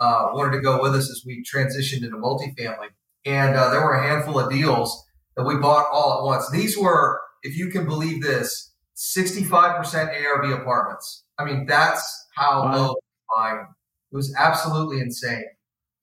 [0.00, 2.88] uh, wanted to go with us as we transitioned into multifamily.
[3.28, 5.04] And uh, there were a handful of deals
[5.36, 6.50] that we bought all at once.
[6.50, 11.24] These were, if you can believe this, 65% ARV apartments.
[11.38, 12.02] I mean, that's
[12.36, 12.74] how Wow.
[12.76, 12.96] low
[13.34, 13.66] buying.
[14.12, 15.44] It was absolutely insane.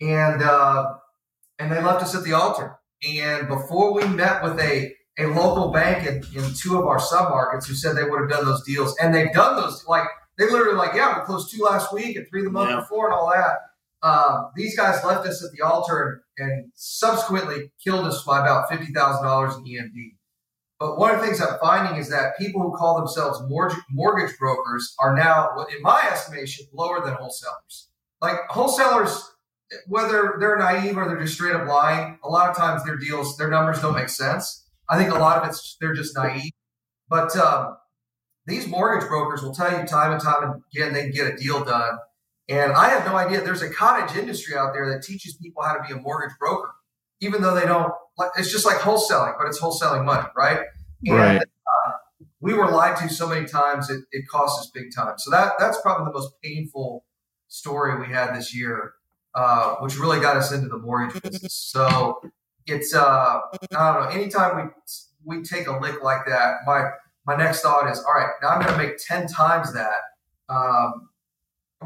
[0.02, 0.86] And uh,
[1.60, 2.78] and they left us at the altar.
[3.08, 7.66] And before we met with a a local bank in, in two of our submarkets
[7.68, 9.86] who said they would have done those deals, and they've done those.
[9.88, 10.08] Like
[10.38, 12.80] they literally like, yeah, we closed two last week and three the month Yeah.
[12.82, 13.58] before, and all that.
[14.06, 18.70] Um, these guys left us at the altar and, and subsequently killed us by about
[18.70, 20.16] fifty thousand dollars in EMD.
[20.80, 24.38] But one of the things I'm finding is that people who call themselves mortgage, mortgage
[24.38, 27.90] brokers are now, in my estimation, lower than wholesalers.
[28.22, 29.24] Like wholesalers,
[29.88, 33.38] whether they're naive or they're just straight up lying, a lot of times their deals,
[33.38, 34.68] their numbers don't make sense.
[34.90, 36.52] I think a lot of it's they're just naive.
[37.10, 37.78] But um,
[38.46, 41.64] these mortgage brokers will tell you time and time again they can get a deal
[41.64, 41.98] done.
[42.48, 43.42] And I have no idea.
[43.42, 46.72] There's a cottage industry out there that teaches people how to be a mortgage broker,
[47.20, 47.92] even though they don't.
[48.18, 50.60] Like, it's just like wholesaling, but it's wholesaling money, right?
[51.06, 51.42] And Right.
[51.42, 51.92] uh,
[52.40, 55.16] we were lied to so many times it, it cost us big time.
[55.18, 57.04] So that that's probably the most painful
[57.48, 58.94] story we had this year,
[59.34, 61.54] uh, which really got us into the mortgage business.
[61.54, 62.22] So
[62.68, 64.10] it's uh, I don't know.
[64.10, 64.72] Anytime
[65.26, 66.92] we we take a lick like that, my
[67.26, 69.98] my next thought is, all right, now I'm going to make ten times that.
[70.48, 71.10] Um,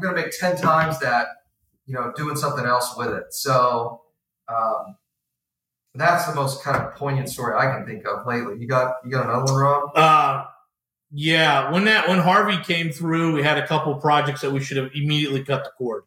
[0.00, 1.26] I'm going to make ten times that.
[1.86, 3.34] You know, doing something else with it.
[3.34, 4.02] So
[4.48, 4.96] um,
[5.94, 8.58] that's the most kind of poignant story I can think of lately.
[8.58, 9.90] You got you got another one, Rob?
[9.96, 10.44] Uh,
[11.10, 11.72] yeah.
[11.72, 14.90] When that when Harvey came through, we had a couple projects that we should have
[14.94, 16.04] immediately cut the cord.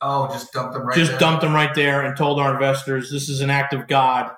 [0.00, 0.96] Oh, just dumped them right.
[0.96, 1.18] Just there.
[1.18, 4.30] dumped them right there and told our investors, "This is an act of God.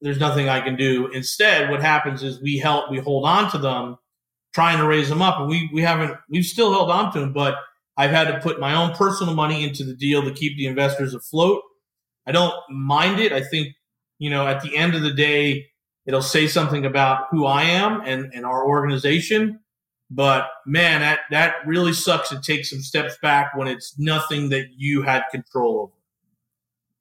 [0.00, 3.58] There's nothing I can do." Instead, what happens is we help, we hold on to
[3.58, 3.98] them,
[4.52, 7.32] trying to raise them up, and we we haven't, we've still held on to them,
[7.32, 7.54] but
[7.96, 11.14] I've had to put my own personal money into the deal to keep the investors
[11.14, 11.62] afloat.
[12.26, 13.32] I don't mind it.
[13.32, 13.74] I think
[14.18, 15.66] you know, at the end of the day,
[16.06, 19.60] it'll say something about who I am and, and our organization.
[20.10, 24.66] But man, that, that really sucks to take some steps back when it's nothing that
[24.76, 25.92] you had control over.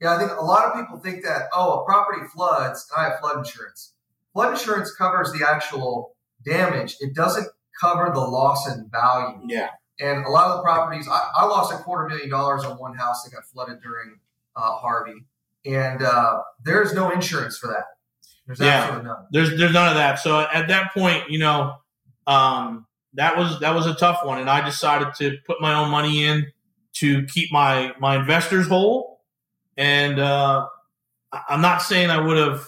[0.02, 3.20] Yeah, I think a lot of people think that oh, a property floods, I have
[3.20, 3.94] flood insurance.
[4.34, 6.98] Flood insurance covers the actual damage.
[7.00, 7.48] It doesn't
[7.80, 9.46] cover the loss in value.
[9.48, 9.70] Yeah.
[10.00, 12.96] And a lot of the properties, I, I lost a quarter million dollars on one
[12.96, 14.20] house that got flooded during
[14.56, 15.24] uh, Harvey,
[15.66, 17.84] and uh, there's no insurance for that.
[18.48, 18.84] There's Yeah.
[18.84, 19.26] absolutely none.
[19.32, 20.20] There's there's none of that.
[20.20, 21.76] So at that point, you know,
[22.28, 25.90] um, that was that was a tough one, and I decided to put my own
[25.90, 26.48] money in
[26.94, 29.22] to keep my my investors whole.
[29.78, 30.68] And uh,
[31.50, 32.68] I'm not saying I would have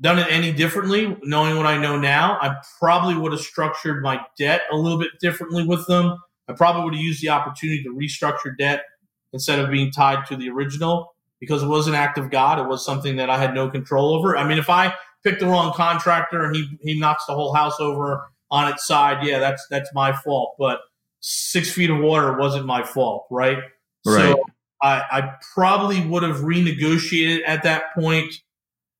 [0.00, 2.38] done it any differently, knowing what I know now.
[2.40, 6.18] I probably would have structured my debt a little bit differently with them.
[6.48, 8.82] I probably would have used the opportunity to restructure debt
[9.32, 12.58] instead of being tied to the original because it was an act of God.
[12.58, 14.36] It was something that I had no control over.
[14.36, 17.80] I mean, if I picked the wrong contractor and he he knocks the whole house
[17.80, 20.54] over on its side, yeah, that's that's my fault.
[20.58, 20.80] But
[21.20, 23.58] six feet of water wasn't my fault, right?
[24.04, 24.32] Right.
[24.32, 24.44] So
[24.82, 28.34] I, I probably would have renegotiated at that point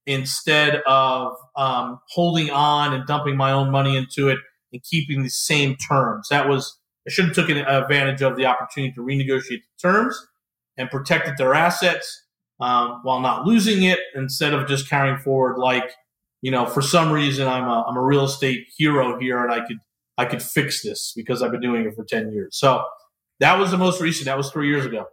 [0.06, 4.38] instead of um, holding on and dumping my own money into it
[4.72, 6.28] and keeping the same terms.
[6.28, 10.16] That was I should have taken advantage of the opportunity to renegotiate the terms
[10.76, 12.24] and protected their assets
[12.60, 15.90] um, while not losing it instead of just carrying forward like
[16.42, 19.66] you know for some reason I'm a, I'm a real estate hero here and I
[19.66, 19.78] could
[20.18, 22.56] I could fix this because I've been doing it for 10 years.
[22.56, 22.84] So
[23.40, 24.26] that was the most recent.
[24.26, 25.06] That was three years ago.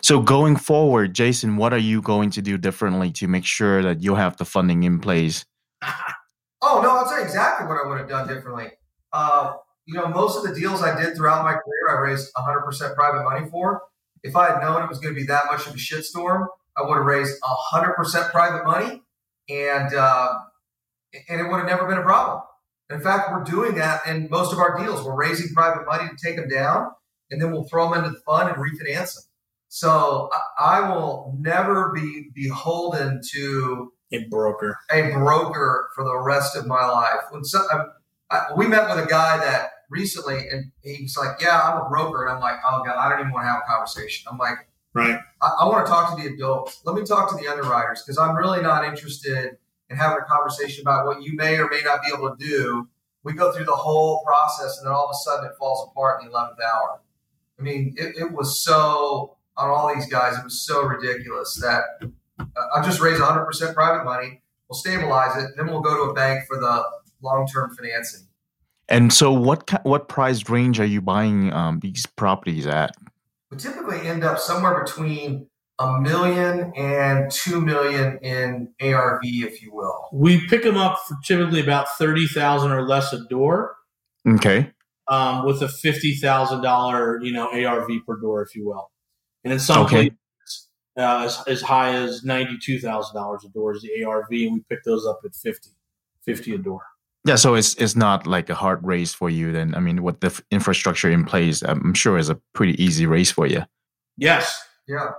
[0.00, 4.02] So going forward, Jason, what are you going to do differently to make sure that
[4.02, 5.44] you have the funding in place?
[6.66, 8.70] Oh no, I'll tell you exactly what I would have done differently.
[9.12, 9.52] Uh,
[9.86, 13.24] you know, most of the deals I did throughout my career, I raised 100% private
[13.24, 13.82] money for.
[14.22, 16.82] If I had known it was going to be that much of a shitstorm, I
[16.82, 17.40] would have raised
[17.72, 19.02] 100% private money,
[19.48, 20.38] and uh,
[21.28, 22.42] and it would have never been a problem.
[22.90, 25.04] In fact, we're doing that in most of our deals.
[25.04, 26.90] We're raising private money to take them down,
[27.30, 29.24] and then we'll throw them into the fund and refinance them.
[29.68, 34.78] So I, I will never be beholden to A broker.
[34.90, 37.22] a broker for the rest of my life.
[37.30, 37.84] When so, I,
[38.30, 42.24] I, we met with a guy that recently, and he's like, "Yeah, I'm a broker,"
[42.24, 44.58] and I'm like, "Oh God, I don't even want to have a conversation." I'm like,
[44.94, 45.18] Right.
[45.42, 46.80] I, I want to talk to the adults.
[46.84, 49.56] Let me talk to the underwriters because I'm really not interested
[49.90, 52.88] in having a conversation about what you may or may not be able to do.
[53.24, 56.22] We go through the whole process, and then all of a sudden it falls apart
[56.22, 57.00] in the eleventh hour.
[57.58, 60.38] I mean, it, it was so on all these guys.
[60.38, 61.84] It was so ridiculous that
[62.38, 64.42] uh, I'll just raise 100% private money.
[64.68, 66.84] We'll stabilize it, then we'll go to a bank for the
[67.22, 68.23] long-term financing.
[68.88, 72.94] And so, what what price range are you buying um, these properties at?
[73.50, 75.46] We typically end up somewhere between
[75.78, 80.08] a million and two million in ARV, if you will.
[80.12, 83.74] We pick them up for typically about thirty thousand or less a door,
[84.28, 84.70] Okay.
[85.08, 88.90] um, with a fifty thousand dollar, you know, ARV per door, if you will.
[89.44, 90.10] And in some Okay.
[90.10, 90.68] places,
[90.98, 94.52] uh, as, as high as ninety two thousand dollars a door is the ARV, and
[94.52, 95.70] we pick those up at 50,
[96.26, 96.82] 50 a door.
[97.26, 99.50] Yeah, so it's it's not like a hard race for you.
[99.52, 103.06] Then I mean, with the f- infrastructure in place, I'm sure is a pretty easy
[103.06, 103.62] race for you.
[104.18, 105.10] Yes, Yeah.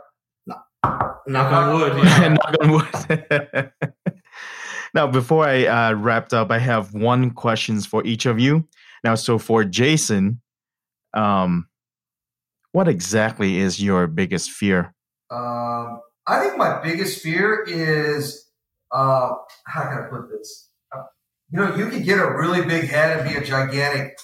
[1.28, 1.94] knock on wood.
[2.06, 2.28] Yeah.
[2.38, 3.72] Knock on wood.
[4.94, 8.68] now, before I uh, wrapped up, I have one questions for each of you.
[9.04, 10.42] Now, so for Jason,
[11.16, 11.68] um,
[12.72, 14.94] what exactly is your biggest fear?
[15.32, 18.46] Um, I think my biggest fear is
[18.92, 19.32] uh,
[19.66, 20.65] how can I put this?
[21.56, 24.20] You know, you could get a really big head and be a gigantic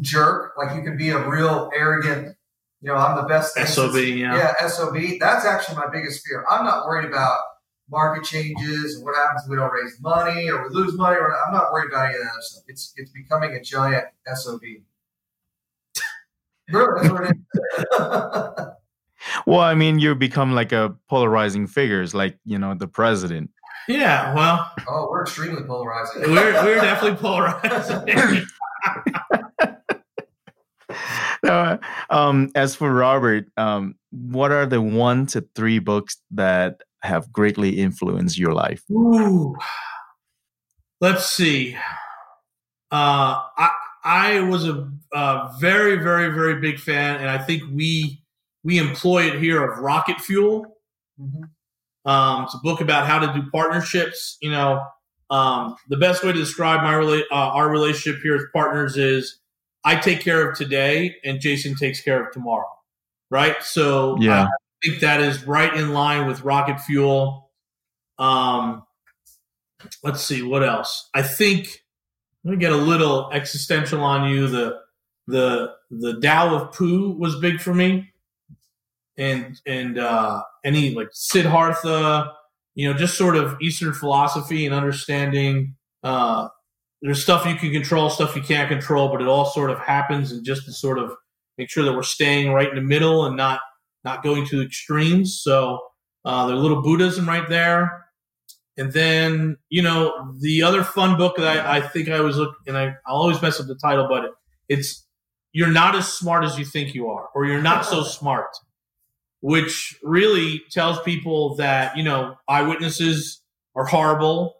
[0.00, 0.54] jerk.
[0.56, 2.34] Like you can be a real arrogant.
[2.80, 3.54] You know, I'm the best.
[3.54, 4.34] SOB, yeah.
[4.34, 4.96] yeah, SOB.
[5.20, 6.42] That's actually my biggest fear.
[6.48, 7.38] I'm not worried about
[7.90, 11.16] market changes and what happens if we don't raise money or we lose money.
[11.16, 12.64] Or I'm not worried about any of that other stuff.
[12.66, 14.60] It's it's becoming a giant SOB.
[16.70, 17.36] Really, that's what it
[18.58, 18.66] is.
[19.46, 23.50] Well, I mean, you become like a polarizing figures, like you know the president.
[23.88, 26.22] Yeah, well, oh, we're extremely polarizing.
[26.30, 28.46] we're we're definitely polarized.
[31.42, 31.78] Now,
[32.08, 37.78] um, as for Robert, um, what are the one to three books that have greatly
[37.78, 38.82] influenced your life?
[38.90, 39.54] Ooh.
[41.02, 41.76] Let's see.
[42.90, 43.70] Uh, I
[44.04, 48.22] I was a, uh very very very big fan, and I think we
[48.62, 50.78] we employ it here of rocket fuel.
[51.20, 51.50] Mhm.
[52.04, 54.36] Um, it's a book about how to do partnerships.
[54.42, 54.82] You know,
[55.30, 59.38] um, the best way to describe my rela- uh, our relationship here as partners is
[59.84, 62.68] I take care of today, and Jason takes care of tomorrow.
[63.30, 63.62] Right.
[63.62, 64.44] So Yeah.
[64.44, 67.50] I think that is right in line with rocket fuel.
[68.18, 68.84] Um,
[70.02, 71.08] let's see what else.
[71.14, 71.82] I think
[72.44, 74.46] let me get a little existential on you.
[74.48, 74.78] The
[75.26, 78.12] the the Tao of Pooh was big for me,
[79.16, 82.32] and and uh, any like Siddhartha,
[82.74, 85.76] you know, just sort of Eastern philosophy and understanding.
[86.02, 86.48] Uh,
[87.02, 90.32] there's stuff you can control, stuff you can't control, but it all sort of happens,
[90.32, 91.12] and just to sort of
[91.58, 93.60] make sure that we're staying right in the middle and not
[94.04, 95.40] not going to extremes.
[95.42, 95.80] So
[96.24, 98.04] uh, there's a little Buddhism right there.
[98.76, 102.56] And then, you know, the other fun book that I, I think I was looking,
[102.66, 104.32] and I, I'll always mess up the title, but
[104.68, 105.06] it's
[105.52, 108.48] You're Not as Smart as You Think You Are, or You're Not So Smart,
[109.44, 113.42] which really tells people that, you know, eyewitnesses
[113.76, 114.54] are horrible,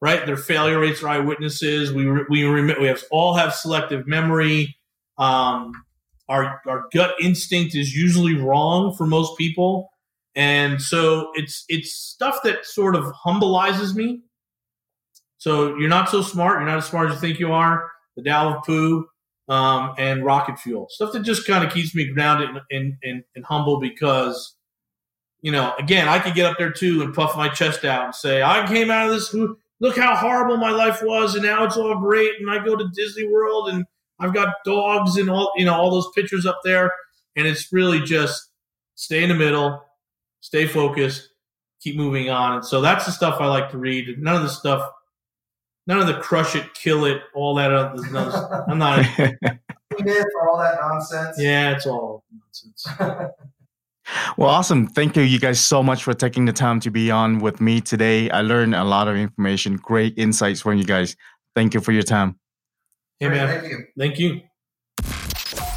[0.00, 0.24] right?
[0.24, 1.92] Their failure rates are eyewitnesses.
[1.92, 4.76] We, we, we have, all have selective memory.
[5.18, 5.72] Um,
[6.28, 9.90] our, our gut instinct is usually wrong for most people
[10.36, 14.22] and so it's it's stuff that sort of humbleizes me.
[15.38, 16.60] So you're not so smart.
[16.60, 17.90] You're not as smart as you think you are.
[18.16, 18.64] The Tao of
[19.50, 23.24] um, and Rocket Fuel stuff that just kind of keeps me grounded and, and, and,
[23.34, 24.56] and humble because
[25.42, 28.14] you know again I could get up there too and puff my chest out and
[28.14, 29.34] say I came out of this.
[29.82, 32.32] Look how horrible my life was, and now it's all great.
[32.38, 33.84] And I go to Disney World and
[34.18, 36.92] I've got dogs and all you know all those pictures up there,
[37.36, 38.50] and it's really just
[38.94, 39.82] stay in the middle
[40.40, 41.28] stay focused,
[41.80, 42.54] keep moving on.
[42.54, 44.18] And so that's the stuff I like to read.
[44.18, 44.90] None of the stuff,
[45.90, 47.72] none of the crush it, kill it, all that.
[47.72, 48.32] Other, none
[48.68, 49.04] I'm not.
[49.16, 51.36] for all that nonsense.
[51.38, 52.86] Yeah, it's all nonsense.
[54.36, 54.88] Well, awesome.
[54.88, 57.80] Thank you, you guys, so much for taking the time to be on with me
[57.80, 58.28] today.
[58.30, 61.14] I learned a lot of information, great insights from you guys.
[61.54, 62.36] Thank you for your time.
[63.20, 63.60] Hey, man.
[63.60, 63.84] Thank you.
[63.96, 64.40] Thank you.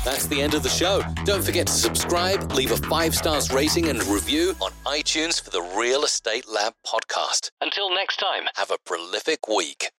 [0.03, 1.03] That's the end of the show.
[1.25, 5.61] Don't forget to subscribe, leave a five stars rating and review on iTunes for the
[5.77, 7.51] Real Estate Lab podcast.
[7.61, 9.91] Until next time, have a prolific week.